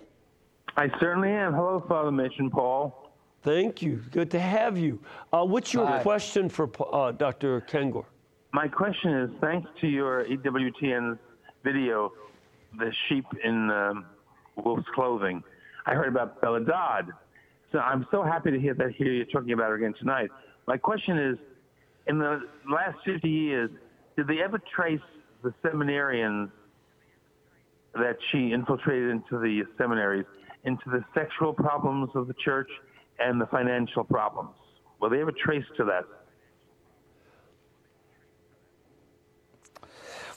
[0.75, 1.53] I certainly am.
[1.53, 3.02] Hello, Father Mitch and Paul.
[3.43, 4.01] Thank you.
[4.11, 4.99] Good to have you.
[5.31, 6.01] Uh, what's your Hi.
[6.01, 7.61] question for uh, Dr.
[7.61, 8.05] Kengor?
[8.53, 11.19] My question is thanks to your EWTN
[11.63, 12.13] video,
[12.77, 14.05] The Sheep in um,
[14.55, 15.43] Wolf's Clothing,
[15.85, 17.11] I heard about Bella Dodd.
[17.71, 20.29] So I'm so happy to hear that hear you talking about her again tonight.
[20.67, 21.37] My question is,
[22.07, 22.41] in the
[22.71, 23.69] last 50 years,
[24.15, 25.01] did they ever trace
[25.43, 26.49] the seminarians
[27.95, 30.25] that she infiltrated into the seminaries
[30.63, 32.69] into the sexual problems of the church
[33.19, 34.55] and the financial problems?
[34.99, 36.03] Were they have a trace to that?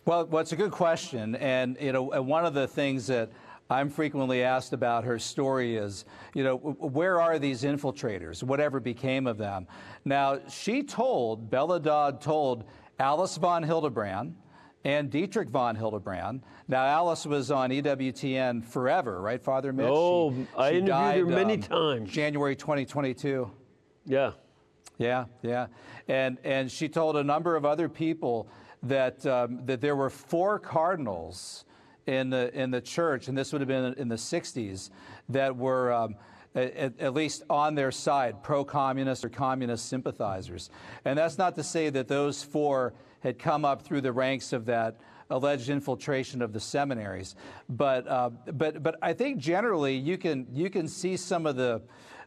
[0.05, 3.31] Well, well, it's a good question, and you know, one of the things that
[3.68, 6.05] I'm frequently asked about her story is,
[6.35, 8.45] you know, where are these infiltrators?
[8.45, 9.66] Whatever became of them?
[10.05, 12.64] Now, she told, Bella Dodd told
[13.01, 14.37] Alice von Hildebrand
[14.87, 16.43] and Dietrich von Hildebrand.
[16.68, 19.89] Now, Alice was on EWTN forever, right, Father Mitch?
[19.91, 22.11] Oh, she, I she interviewed died, her many um, times.
[22.12, 23.51] January 2022.
[24.05, 24.30] Yeah.
[24.97, 25.66] Yeah, yeah.
[26.07, 28.49] And, and she told a number of other people
[28.84, 31.64] that, um, that there were four cardinals
[32.07, 34.91] in the, in the church, and this would have been in the 60s,
[35.30, 36.14] that were um,
[36.55, 40.70] at, at, least on their side, pro communist or communist sympathizers.
[41.05, 42.95] And that's not to say that those four
[43.27, 45.01] had come up through the ranks of that
[45.31, 47.35] alleged infiltration of the seminaries.
[47.68, 51.83] But, uh, but, but I think generally you can, you can see some of the,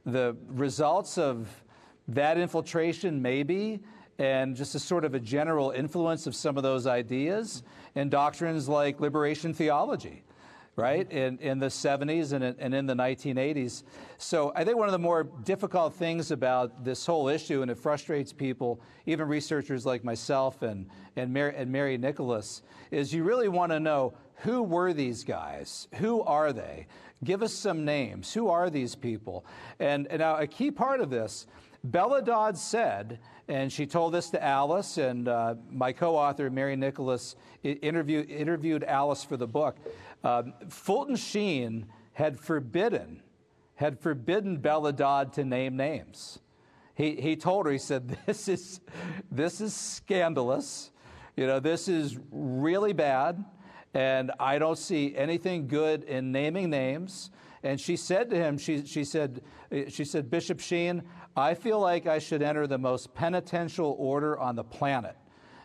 [0.05, 1.47] the results of
[2.09, 3.79] that infiltration, maybe
[4.17, 7.63] and just a sort of a general influence of some of those ideas
[7.95, 10.23] and doctrines like liberation theology,
[10.79, 13.83] right, in, in the 70s and in, and in the 1980s.
[14.17, 17.77] So I think one of the more difficult things about this whole issue, and it
[17.77, 22.61] frustrates people, even researchers like myself and, and, Mary, and Mary Nicholas,
[22.91, 25.87] is you really want to know who were these guys?
[25.95, 26.87] Who are they?
[27.23, 28.33] Give us some names.
[28.33, 29.45] Who are these people?
[29.79, 31.47] And, and now a key part of this,
[31.83, 36.75] Bella Dodd said, and she told this to Alice, and uh, my co author, Mary
[36.75, 39.77] Nicholas, interview, interviewed Alice for the book.
[40.23, 43.21] Um, Fulton Sheen had forbidden,
[43.75, 46.39] had forbidden Bella Dodd to name names.
[46.95, 48.81] He, he told her, he said, this is,
[49.31, 50.91] this is scandalous.
[51.37, 53.43] You know, this is really bad,
[53.93, 57.31] and I don't see anything good in naming names.
[57.63, 59.41] And she said to him, she, she, said,
[59.87, 61.03] she said, Bishop Sheen,
[61.35, 65.15] I feel like I should enter the most penitential order on the planet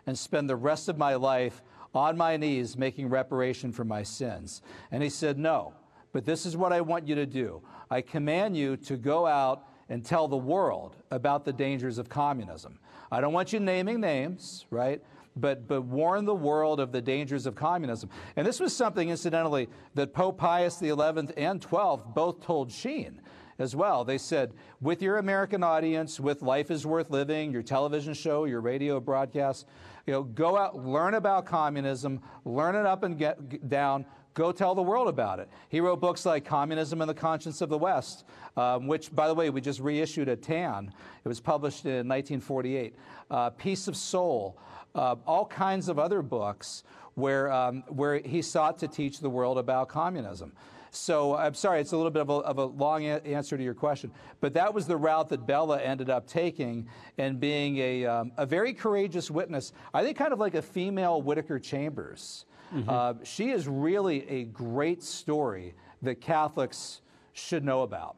[0.07, 1.63] and spend the rest of my life
[1.95, 4.63] on my knees making reparation for my sins.
[4.91, 5.75] And he said, No,
[6.13, 7.63] but this is what I want you to do.
[7.91, 12.79] I command you to go out and tell the world about the dangers of communism.
[13.11, 15.03] I don't want you naming names, right?
[15.37, 18.09] But, but warn the world of the dangers of communism.
[18.37, 23.21] And this was something, incidentally, that Pope Pius XI and XII both told Sheen
[23.59, 24.05] as well.
[24.05, 28.61] They said, with your American audience, with Life is Worth Living, your television show, your
[28.61, 29.67] radio broadcast,
[30.07, 34.75] you know, go out, learn about communism, learn it up and get down, go tell
[34.75, 35.49] the world about it.
[35.69, 38.25] He wrote books like Communism and the Conscience of the West,
[38.57, 40.93] um, which, by the way, we just reissued at TAN.
[41.25, 42.95] It was published in 1948.
[43.31, 44.59] Uh, Peace of Soul,
[44.95, 46.85] uh, all kinds of other books
[47.15, 50.53] where, um, where he sought to teach the world about communism.
[50.95, 53.63] So I'm sorry, it's a little bit of a, of a long a- answer to
[53.63, 56.89] your question, but that was the route that Bella ended up taking
[57.19, 59.73] and being a, um, a very courageous witness.
[59.93, 62.47] I think kind of like a female Whittaker Chambers.
[62.73, 62.89] Mm-hmm.
[62.89, 67.01] Uh, she is really a great story that Catholics
[67.33, 68.17] should know about.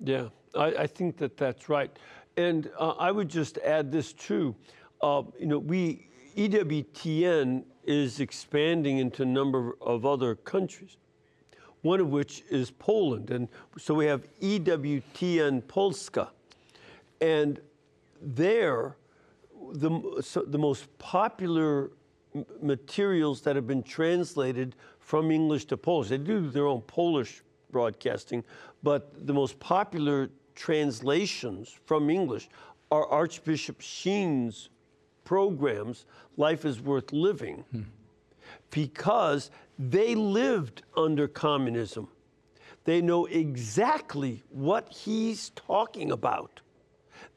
[0.00, 1.96] Yeah, I, I think that that's right.
[2.36, 4.54] And uh, I would just add this too.
[5.00, 10.98] Uh, you know, we EWTN is expanding into a number of other countries
[11.86, 13.30] one of which is Poland.
[13.30, 16.30] And so we have EWTN Polska.
[17.20, 17.60] And
[18.20, 18.96] there,
[19.72, 21.90] the, so the most popular
[22.60, 28.44] materials that have been translated from English to Polish, they do their own Polish broadcasting,
[28.82, 32.48] but the most popular translations from English
[32.90, 34.68] are Archbishop Sheen's
[35.24, 36.04] programs,
[36.36, 37.64] Life is Worth Living.
[37.72, 37.82] Hmm
[38.70, 42.08] because they lived under communism.
[42.84, 46.60] They know exactly what he's talking about.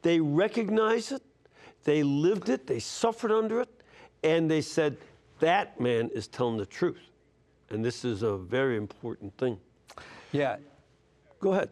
[0.02, 1.22] They recognize it,
[1.84, 3.68] they lived it, they suffered under it,
[4.22, 4.96] and they said,
[5.40, 7.00] that man is telling the truth.
[7.70, 9.58] And this is a very important thing.
[10.32, 10.56] Yeah.
[11.40, 11.70] Go ahead.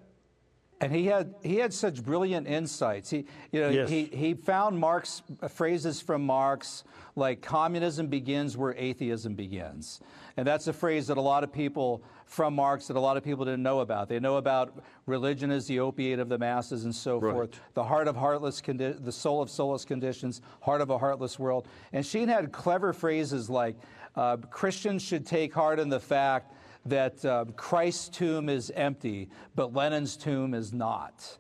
[0.81, 3.11] And he had he had such brilliant insights.
[3.11, 3.89] He you know yes.
[3.89, 6.85] he he found Marx phrases from Marx
[7.17, 10.01] like communism begins where atheism begins.
[10.37, 13.25] And that's a phrase that a lot of people from Marx that a lot of
[13.25, 14.09] people didn't know about.
[14.09, 17.33] They know about religion as the opiate of the masses and so right.
[17.33, 17.61] forth.
[17.75, 21.67] The heart of heartless condi- the soul of soulless conditions, heart of a heartless world.
[21.93, 23.77] And Sheen had clever phrases like
[24.15, 26.53] uh, Christians should take heart in the fact
[26.87, 31.39] that uh, Christ's tomb is empty, but Lenin's tomb is not.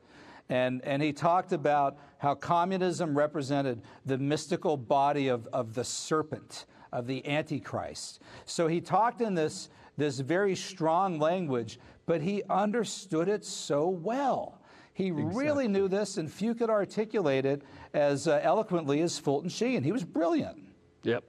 [0.49, 6.67] And, and he talked about how communism represented the mystical body of, of the serpent,
[6.93, 8.21] of the Antichrist.
[8.45, 14.61] So he talked in this, this very strong language, but he understood it so well.
[14.95, 15.45] He exactly.
[15.45, 17.63] really knew this, and few could articulate it
[17.95, 19.85] as uh, eloquently as Fulton Sheen.
[19.85, 20.59] He was brilliant.
[21.05, 21.23] Yep.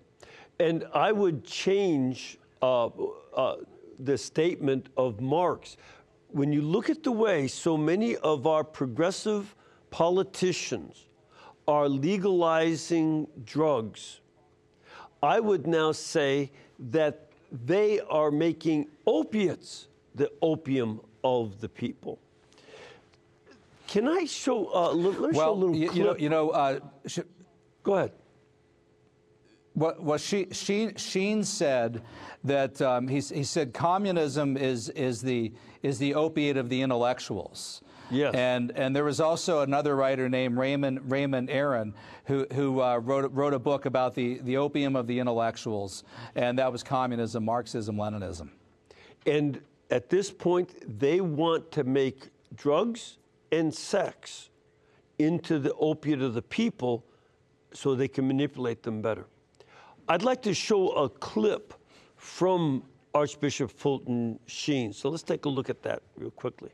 [0.59, 3.57] And I would change uh, uh,
[3.99, 5.77] the statement of Marx.
[6.29, 9.55] When you look at the way so many of our progressive
[9.91, 11.05] politicians
[11.67, 14.21] are legalizing drugs,
[15.21, 16.51] I would now say
[16.91, 22.19] that they are making opiates the opium of the people.
[23.87, 25.97] Can I show, uh, let me show a little you, clip?
[25.97, 26.79] you know, you know uh,
[27.83, 28.11] Go ahead.
[29.79, 32.01] What, what she, she, Sheen said
[32.43, 35.53] that um, he, he said communism is, is, the,
[35.83, 37.81] is the opiate of the intellectuals.
[38.11, 38.33] Yes.
[38.33, 41.93] And, and there was also another writer named Raymond, Raymond Aron
[42.25, 46.03] who, who uh, wrote, wrote a book about the, the opium of the intellectuals,
[46.35, 48.49] and that was communism, Marxism, Leninism.
[49.25, 49.61] And
[49.91, 53.17] at this point, they want to make drugs
[53.51, 54.49] and sex
[55.19, 57.05] into the opiate of the people
[57.73, 59.27] so they can manipulate them better.
[60.11, 61.75] I'd like to show a clip
[62.17, 62.81] from
[63.13, 64.91] Archbishop Fulton Sheen.
[64.91, 66.71] So let's take a look at that real quickly.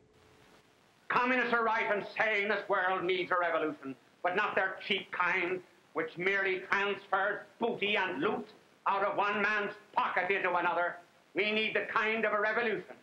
[1.10, 5.60] Communists are right in saying this world needs a revolution, but not their cheap kind,
[5.92, 8.48] which merely transfers booty and loot
[8.88, 10.96] out of one man's pocket into another.
[11.34, 12.96] We need the kind of a revolution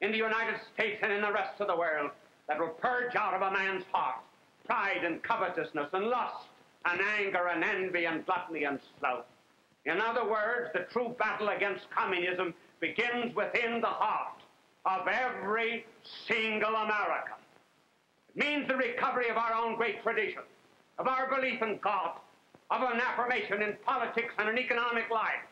[0.00, 2.12] in the United States and in the rest of the world
[2.46, 4.22] that will purge out of a man's heart
[4.64, 6.46] pride and covetousness and lust
[6.84, 9.24] and anger and envy and gluttony and sloth.
[9.86, 14.42] In other words, the true battle against communism begins within the heart
[14.84, 15.86] of every
[16.26, 17.38] single American.
[18.34, 20.42] It means the recovery of our own great tradition,
[20.98, 22.18] of our belief in God,
[22.70, 25.46] of an affirmation in politics and in economic life,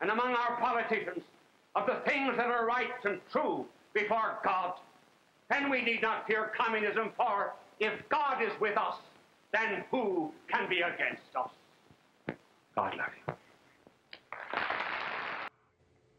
[0.00, 1.22] and among our politicians,
[1.76, 4.74] of the things that are right and true before God.
[5.48, 8.96] Then we need not fear communism, for if God is with us,
[9.52, 11.50] then who can be against us?
[12.74, 13.34] God love you.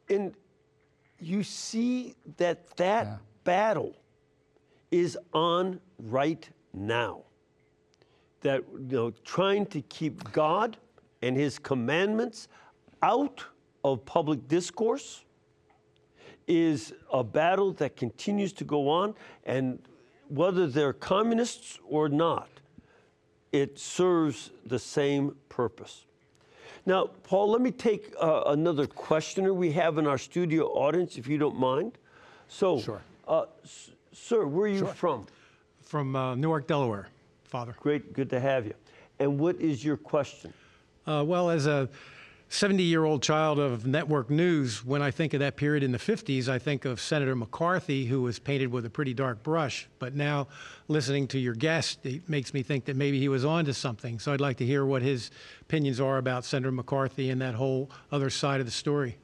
[0.09, 0.35] And
[1.19, 3.17] you see that that Yeah.
[3.43, 3.95] battle
[4.91, 7.23] is on right now.
[8.41, 10.77] That, you know, trying to keep God
[11.21, 12.47] and his commandments
[13.01, 13.43] out
[13.83, 15.23] of public discourse
[16.47, 19.15] is a battle that continues to go on.
[19.43, 19.79] And
[20.29, 22.49] whether they're communists or not,
[23.51, 26.06] it serves the same purpose.
[26.88, 31.27] Now, Paul, let me take uh, another questioner we have in our studio audience, if
[31.27, 31.97] you don't mind.
[32.47, 33.01] So, Sure.
[33.27, 33.43] uh,
[34.13, 35.27] sir, where are you from?
[35.81, 37.09] From uh, Newark, Delaware,
[37.43, 37.75] Father.
[37.81, 38.73] Great, good to have you.
[39.19, 40.53] And what is your question?
[41.05, 41.89] Uh, well, as a
[42.49, 45.97] 70 year old child of network news, when I think of that period in the
[45.97, 49.89] 50s, I think of Senator McCarthy, who was painted with a pretty dark brush.
[49.99, 50.47] But now,
[50.87, 54.17] listening to your guest, it makes me think that maybe he was onto something.
[54.19, 55.29] So I'd like to hear what his
[55.61, 59.17] opinions are about Senator McCarthy and that whole other side of the story.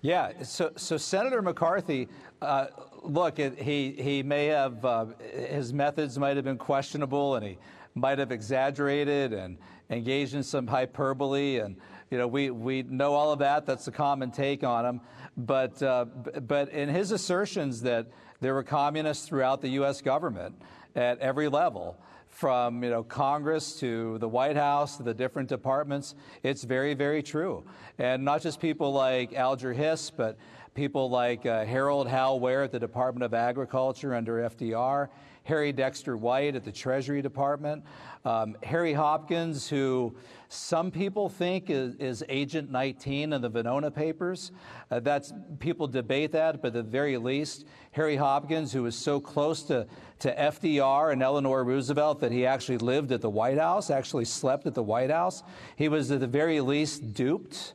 [0.00, 2.06] Yeah, so, so Senator McCarthy,
[2.40, 2.66] uh,
[3.02, 5.06] look, he, he may have, uh,
[5.48, 7.58] his methods might have been questionable and he
[7.96, 9.58] might have exaggerated and
[9.90, 11.58] engaged in some hyperbole.
[11.58, 11.76] And,
[12.10, 13.66] you know, we, we know all of that.
[13.66, 15.00] That's the common take on him.
[15.36, 16.04] But, uh,
[16.46, 18.06] but in his assertions that
[18.40, 20.00] there were communists throughout the U.S.
[20.00, 20.54] government
[20.94, 26.14] at every level, from you know Congress to the White House to the different departments.
[26.42, 27.64] It's very, very true,
[27.98, 30.36] and not just people like Alger Hiss, but
[30.74, 35.08] people like uh, Harold Hal Ware at the Department of Agriculture under FDR,
[35.46, 37.84] Harry Dexter White at the Treasury Department,
[38.24, 40.12] um, Harry Hopkins, who
[40.48, 44.50] some people think is, is Agent 19 in the Venona Papers.
[44.90, 49.20] Uh, that's people debate that, but at the very least, Harry Hopkins, who was so
[49.20, 49.86] close to,
[50.18, 54.66] to FDR and Eleanor Roosevelt that he actually lived at the White House, actually slept
[54.66, 55.44] at the White House,
[55.76, 57.74] he was at the very least duped.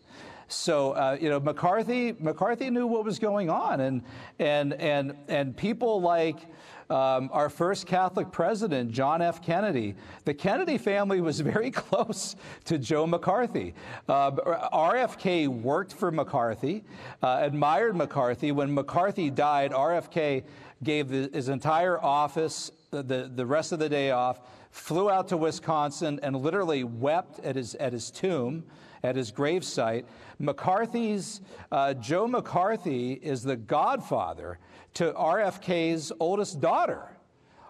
[0.50, 4.04] So uh, you know, McCarthy McCarthy knew what was going on, and
[4.38, 6.46] and and and people like.
[6.92, 9.42] Um, our first Catholic president, John F.
[9.42, 12.36] Kennedy, the Kennedy family was very close
[12.66, 13.74] to Joe McCarthy.
[14.10, 16.84] Uh, RFK worked for McCarthy,
[17.24, 18.52] uh, admired McCarthy.
[18.52, 20.44] When McCarthy died, RFK
[20.84, 25.38] gave the, his entire office the, the, rest of the day off, flew out to
[25.38, 28.66] Wisconsin, and literally wept at his, at his tomb
[29.04, 30.04] at his gravesite.
[30.40, 34.60] McCarthy's, uh, Joe McCarthy is the godfather
[34.96, 37.12] to RFK's oldest daughter.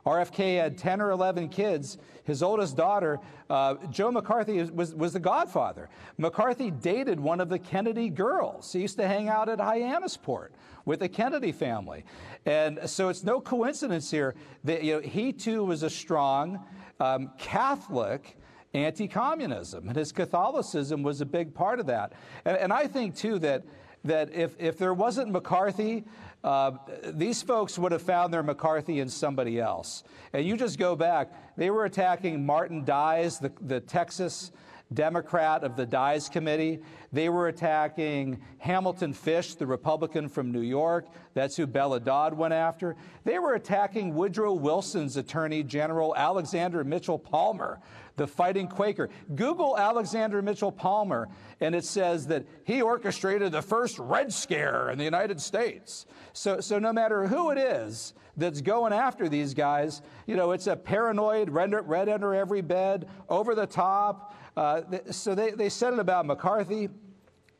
[0.06, 1.98] RFK had 10 or 11 kids.
[2.24, 3.20] His oldest daughter,
[3.50, 5.90] uh, Joe McCarthy, was, was the godfather.
[6.18, 8.74] McCarthy dated one of the Kennedy girls.
[8.74, 10.50] He used to hang out at Hyannisport
[10.86, 12.04] with the Kennedy family.
[12.46, 16.66] And so it's no coincidence here that you know, he too was a strong
[17.00, 18.38] um, Catholic
[18.74, 19.88] anti communism.
[19.88, 22.14] And his Catholicism was a big part of that.
[22.46, 23.64] And, and I think, too, that,
[24.04, 26.06] that if, if there wasn't McCarthy,
[26.44, 26.72] uh,
[27.06, 30.04] these folks would have found their McCarthy in somebody else.
[30.34, 34.52] And you just go back, they were attacking Martin Dies, the, the Texas
[34.94, 36.80] Democrat of the Dies Committee.
[37.14, 41.08] They were attacking Hamilton Fish, the Republican from New York.
[41.34, 42.96] That's who Bella Dodd went after.
[43.24, 47.80] They were attacking Woodrow Wilson's Attorney General, Alexander Mitchell Palmer,
[48.22, 49.10] the fighting Quaker.
[49.34, 51.28] Google Alexander Mitchell Palmer,
[51.60, 56.06] and it says that he orchestrated the first Red Scare in the United States.
[56.34, 60.68] So, so no matter who it is that's going after these guys, you know, it's
[60.68, 64.36] a paranoid, red, red under every bed, over the top.
[64.56, 66.90] Uh, so they, they said it about McCarthy.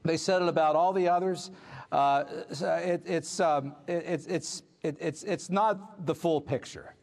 [0.04, 1.50] They said it about all the others.
[1.92, 6.94] Uh, it, it's, um, it, it's, it, it's, it's not the full picture.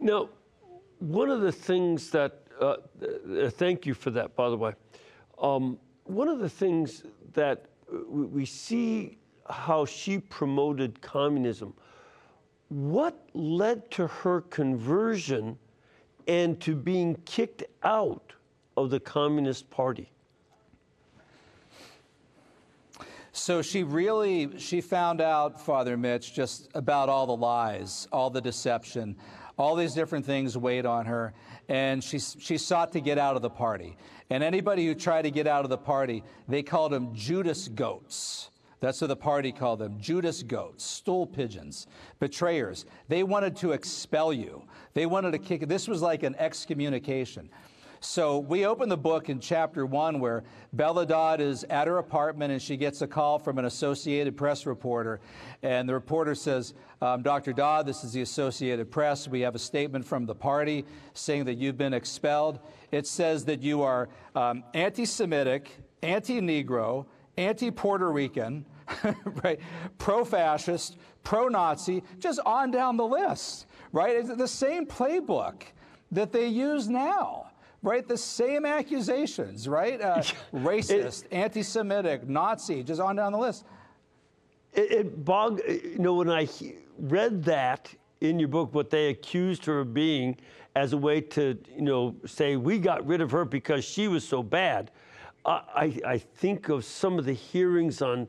[0.00, 0.30] Now,
[1.00, 2.76] one of the things that, uh,
[3.44, 4.72] uh thank you for that, by the way.
[5.40, 7.04] Um, one of the things
[7.34, 7.66] that
[8.08, 11.74] we see how she promoted communism.
[12.68, 15.58] What led to her conversion
[16.26, 18.32] and to being kicked out
[18.76, 20.08] of the Communist Party?
[23.34, 28.40] So she really she found out, Father Mitch, just about all the lies, all the
[28.40, 29.16] deception,
[29.58, 31.32] all these different things weighed on her,
[31.68, 33.96] and she she sought to get out of the party.
[34.30, 38.50] And anybody who tried to get out of the party, they called them Judas goats.
[38.80, 41.86] That's what the party called them Judas goats, stool pigeons,
[42.18, 42.84] betrayers.
[43.08, 44.64] They wanted to expel you.
[44.94, 45.68] They wanted to kick.
[45.68, 47.48] This was like an excommunication.
[48.04, 50.42] So we open the book in chapter one where
[50.72, 54.66] Bella Dodd is at her apartment and she gets a call from an Associated Press
[54.66, 55.20] reporter.
[55.62, 57.52] And the reporter says, um, Dr.
[57.52, 59.28] Dodd, this is the Associated Press.
[59.28, 60.84] We have a statement from the party
[61.14, 62.58] saying that you've been expelled.
[62.90, 65.70] It says that you are um, anti Semitic,
[66.02, 68.66] anti Negro, anti Puerto Rican,
[69.44, 69.60] right?
[69.98, 74.16] Pro fascist, pro Nazi, just on down the list, right?
[74.16, 75.62] It's the same playbook
[76.10, 77.51] that they use now
[77.82, 78.06] right?
[78.06, 80.00] The same accusations, right?
[80.00, 80.22] Uh,
[80.54, 83.64] racist, anti Semitic, Nazi, just on down the list.
[84.72, 86.48] It, it bogged, you know, when I
[86.98, 90.36] read that in your book, what they accused her of being
[90.74, 94.26] as a way to, you know, say, we got rid of her because she was
[94.26, 94.90] so bad.
[95.44, 98.28] I, I think of some of the hearings on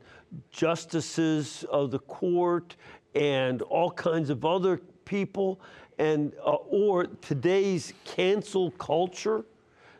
[0.50, 2.74] justices of the court
[3.14, 5.60] and all kinds of other people
[5.98, 9.44] and uh, or today's cancel culture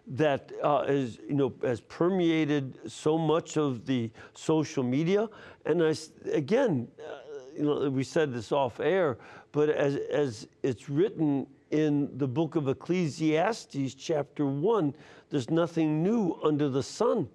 [0.06, 5.28] that uh, is you know has permeated so much of the social media
[5.64, 5.94] and I,
[6.30, 7.16] again uh,
[7.56, 9.18] you know we said this off air
[9.52, 14.94] but as as it's written in the book of Ecclesiastes chapter 1
[15.30, 17.28] there's nothing new under the sun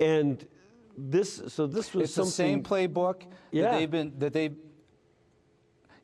[0.00, 0.46] and
[0.96, 3.62] this so this was it's something, the same playbook yeah.
[3.62, 4.50] that they've been that they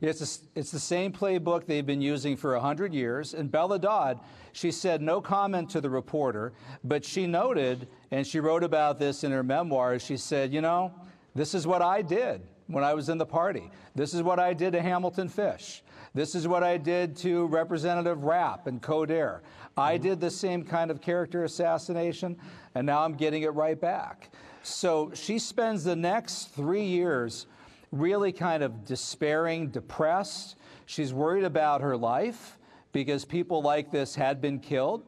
[0.09, 3.33] it's, a, it's the same playbook they've been using for 100 years.
[3.33, 4.19] And Bella Dodd,
[4.51, 9.23] she said no comment to the reporter, but she noted, and she wrote about this
[9.23, 10.93] in her memoirs, she said, you know,
[11.35, 13.71] this is what I did when I was in the party.
[13.95, 15.83] This is what I did to Hamilton Fish.
[16.13, 19.41] This is what I did to Representative Rapp and Coudert.
[19.75, 20.03] I mm-hmm.
[20.03, 22.37] did the same kind of character assassination,
[22.75, 24.31] and now I'm getting it right back.
[24.63, 27.47] So she spends the next three years
[27.93, 30.55] really kind of despairing, depressed.
[30.85, 32.57] She's worried about her life
[32.91, 35.03] because people like this had been killed.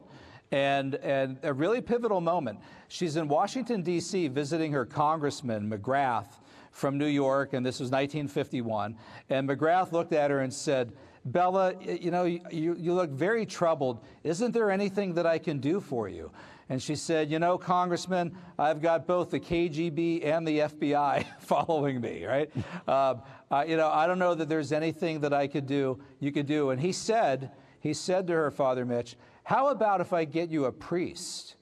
[0.52, 2.60] And, and a really pivotal moment.
[2.86, 6.28] She's in Washington, D.C., visiting her congressman, McGrath,
[6.70, 8.96] from New York, and this was 1951.
[9.28, 10.92] And McGrath looked at her and said,
[11.24, 14.04] Bella, you know, you, you look very troubled.
[14.22, 16.30] Isn't there anything that I can do for you?
[16.68, 22.00] And she said, You know, Congressman, I've got both the KGB and the FBI following
[22.00, 22.50] me, right?
[22.88, 23.14] uh,
[23.50, 26.46] uh, you know, I don't know that there's anything that I could do, you could
[26.46, 26.70] do.
[26.70, 30.64] And he said, he said to her, Father Mitch, How about if I get you
[30.64, 31.56] a priest?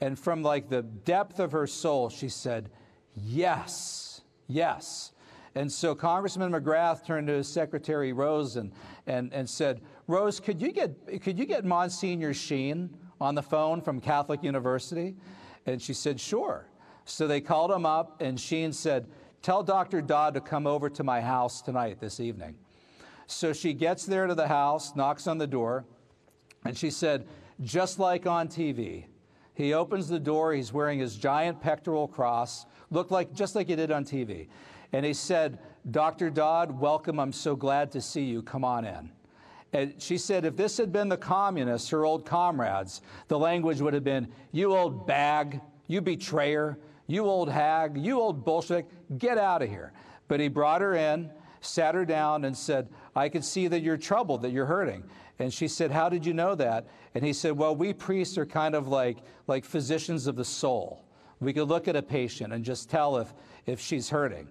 [0.00, 2.70] And from like the depth of her soul, she said,
[3.14, 5.12] Yes, yes.
[5.54, 8.72] And so Congressman McGrath turned to his secretary Rose and,
[9.06, 13.80] and, and said, Rose, could you get, could you get Monsignor Sheen on the phone
[13.80, 15.14] from Catholic University?
[15.66, 16.66] And she said, Sure.
[17.04, 19.06] So they called him up, and Sheen said,
[19.42, 20.00] Tell Dr.
[20.00, 22.56] Dodd to come over to my house tonight, this evening.
[23.26, 25.84] So she gets there to the house, knocks on the door,
[26.64, 27.26] and she said,
[27.60, 29.04] Just like on TV.
[29.54, 33.76] He opens the door, he's wearing his giant pectoral cross, looked like just like he
[33.76, 34.48] did on TV.
[34.92, 35.58] And he said,
[35.90, 36.30] Dr.
[36.30, 37.18] Dodd, welcome.
[37.18, 38.42] I'm so glad to see you.
[38.42, 39.10] Come on in.
[39.72, 43.94] And she said if this had been the communists, her old comrades, the language would
[43.94, 48.86] have been, you old bag, you betrayer, you old hag, you old Bolshevik,
[49.18, 49.92] get out of here.
[50.28, 53.96] But he brought her in, sat her down, and said, I can see that you're
[53.96, 55.04] troubled, that you're hurting.
[55.38, 56.86] And she said, How did you know that?
[57.14, 61.04] And he said, Well, we priests are kind of like, like physicians of the soul.
[61.40, 63.32] We could look at a patient and just tell if,
[63.66, 64.48] if she's hurting.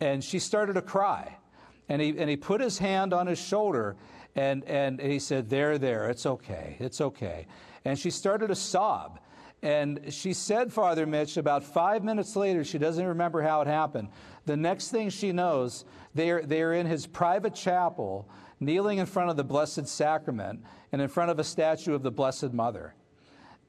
[0.00, 1.36] And she started to cry.
[1.88, 3.96] And he, and he put his hand on his shoulder
[4.38, 7.46] and, and he said, There, there, it's okay, it's okay.
[7.84, 9.18] And she started to sob.
[9.62, 14.10] And she said, Father Mitch, about five minutes later, she doesn't remember how it happened.
[14.46, 15.84] The next thing she knows,
[16.14, 18.28] they're, they're in his private chapel,
[18.60, 20.62] kneeling in front of the Blessed Sacrament
[20.92, 22.94] and in front of a statue of the Blessed Mother.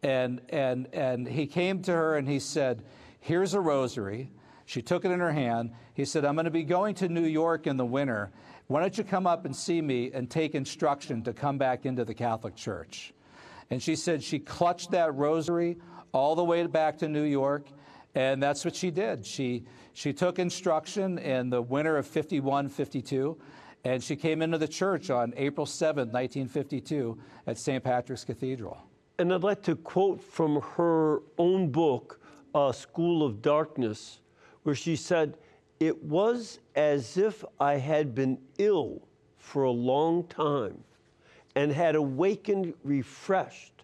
[0.04, 2.84] And, and, and he came to her and he said,
[3.20, 4.32] Here's a rosary.
[4.66, 5.72] She took it in her hand.
[5.96, 8.32] He said, I'm going to be going to New York in the winter.
[8.70, 12.06] Why don't you come up and see me and take instruction to come back into
[12.06, 13.14] the Catholic Church?
[13.72, 15.78] And she said she clutched that rosary
[16.12, 17.66] all the way back to New York,
[18.14, 19.26] and that's what she did.
[19.26, 23.36] She, she took instruction in the winter of 51, 52,
[23.86, 27.18] and she came into the church on April 7, 1952,
[27.48, 27.84] at St.
[27.84, 28.78] Patrick's Cathedral.
[29.18, 32.22] And I'd like to quote from her own book,
[32.54, 34.20] uh, School of Darkness,
[34.62, 35.38] where she said,
[35.80, 39.02] It was as if I had been ill
[39.38, 40.84] for a long time
[41.56, 43.84] and had awakened refreshed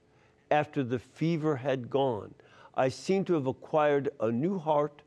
[0.52, 2.34] after the fever had gone.
[2.76, 5.02] I seemed to have acquired a new heart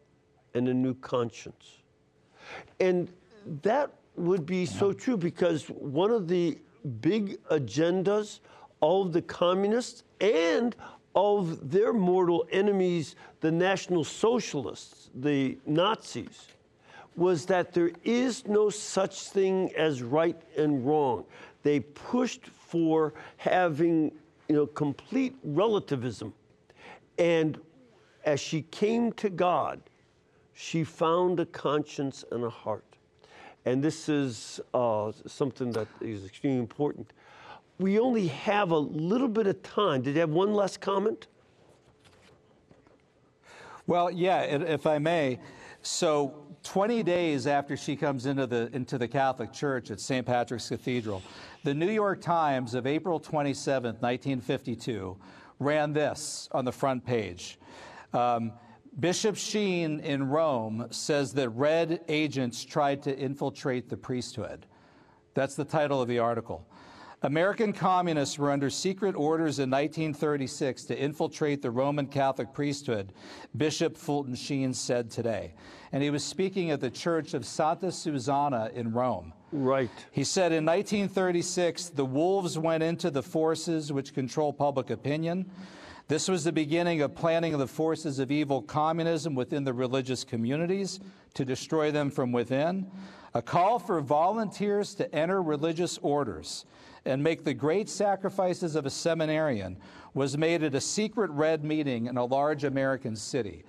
[0.54, 1.78] and a new conscience.
[2.80, 3.12] And
[3.62, 6.58] that would be so true because one of the
[7.00, 8.40] big agendas
[8.80, 10.74] of the communists and
[11.14, 16.48] of their mortal enemies, the National Socialists, the Nazis,
[17.18, 21.24] was that there is no such thing as right and wrong.
[21.64, 24.12] They pushed for having
[24.48, 26.32] you know, complete relativism.
[27.18, 27.58] And
[28.24, 29.80] as she came to God,
[30.54, 32.84] she found a conscience and a heart.
[33.64, 37.12] And this is uh, something that is extremely important.
[37.78, 40.02] We only have a little bit of time.
[40.02, 41.26] Did you have one last comment?
[43.86, 45.38] Well, yeah, if I may.
[45.82, 50.26] So 20 days after she comes into the, into the Catholic Church at St.
[50.26, 51.22] Patrick's Cathedral,
[51.64, 55.16] the New York Times of April 27, 1952,
[55.58, 57.58] ran this on the front page.
[58.12, 58.52] Um,
[58.98, 64.66] Bishop Sheen in Rome says that red agents tried to infiltrate the priesthood.
[65.34, 66.66] That's the title of the article.
[67.22, 73.12] American communists were under secret orders in 1936 to infiltrate the Roman Catholic priesthood,
[73.56, 75.54] Bishop Fulton Sheen said today.
[75.90, 79.32] And he was speaking at the church of Santa Susanna in Rome.
[79.50, 79.90] Right.
[80.12, 85.50] He said in 1936, the wolves went into the forces which control public opinion.
[86.06, 90.22] This was the beginning of planning of the forces of evil communism within the religious
[90.22, 91.00] communities
[91.34, 92.88] to destroy them from within.
[93.34, 96.64] A call for volunteers to enter religious orders
[97.04, 99.76] and make the great sacrifices of a seminarian
[100.14, 103.64] was made at a secret red meeting in a large American city.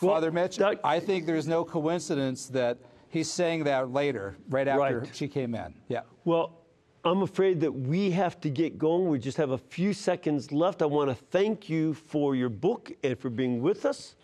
[0.00, 4.68] Well, Father Mitch, that, I think there's no coincidence that he's saying that later, right
[4.68, 5.16] after right.
[5.16, 5.74] she came in.
[5.88, 6.02] Yeah.
[6.24, 6.58] Well,
[7.04, 9.08] I'm afraid that we have to get going.
[9.08, 10.82] We just have a few seconds left.
[10.82, 14.14] I want to thank you for your book and for being with us.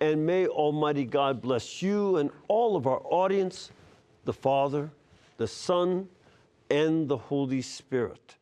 [0.00, 3.70] And may Almighty God bless you and all of our audience,
[4.24, 4.90] the Father,
[5.36, 6.08] the Son,
[6.70, 8.36] and the Holy Spirit.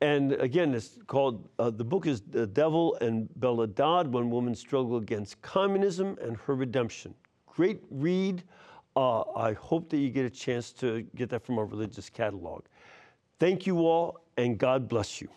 [0.00, 4.60] And again, it's called, uh, the book is The Devil and Bella Dodd One Woman's
[4.60, 7.14] Struggle Against Communism and Her Redemption.
[7.46, 8.42] Great read.
[8.94, 12.64] Uh, I hope that you get a chance to get that from our religious catalog.
[13.38, 15.28] Thank you all, and God bless you.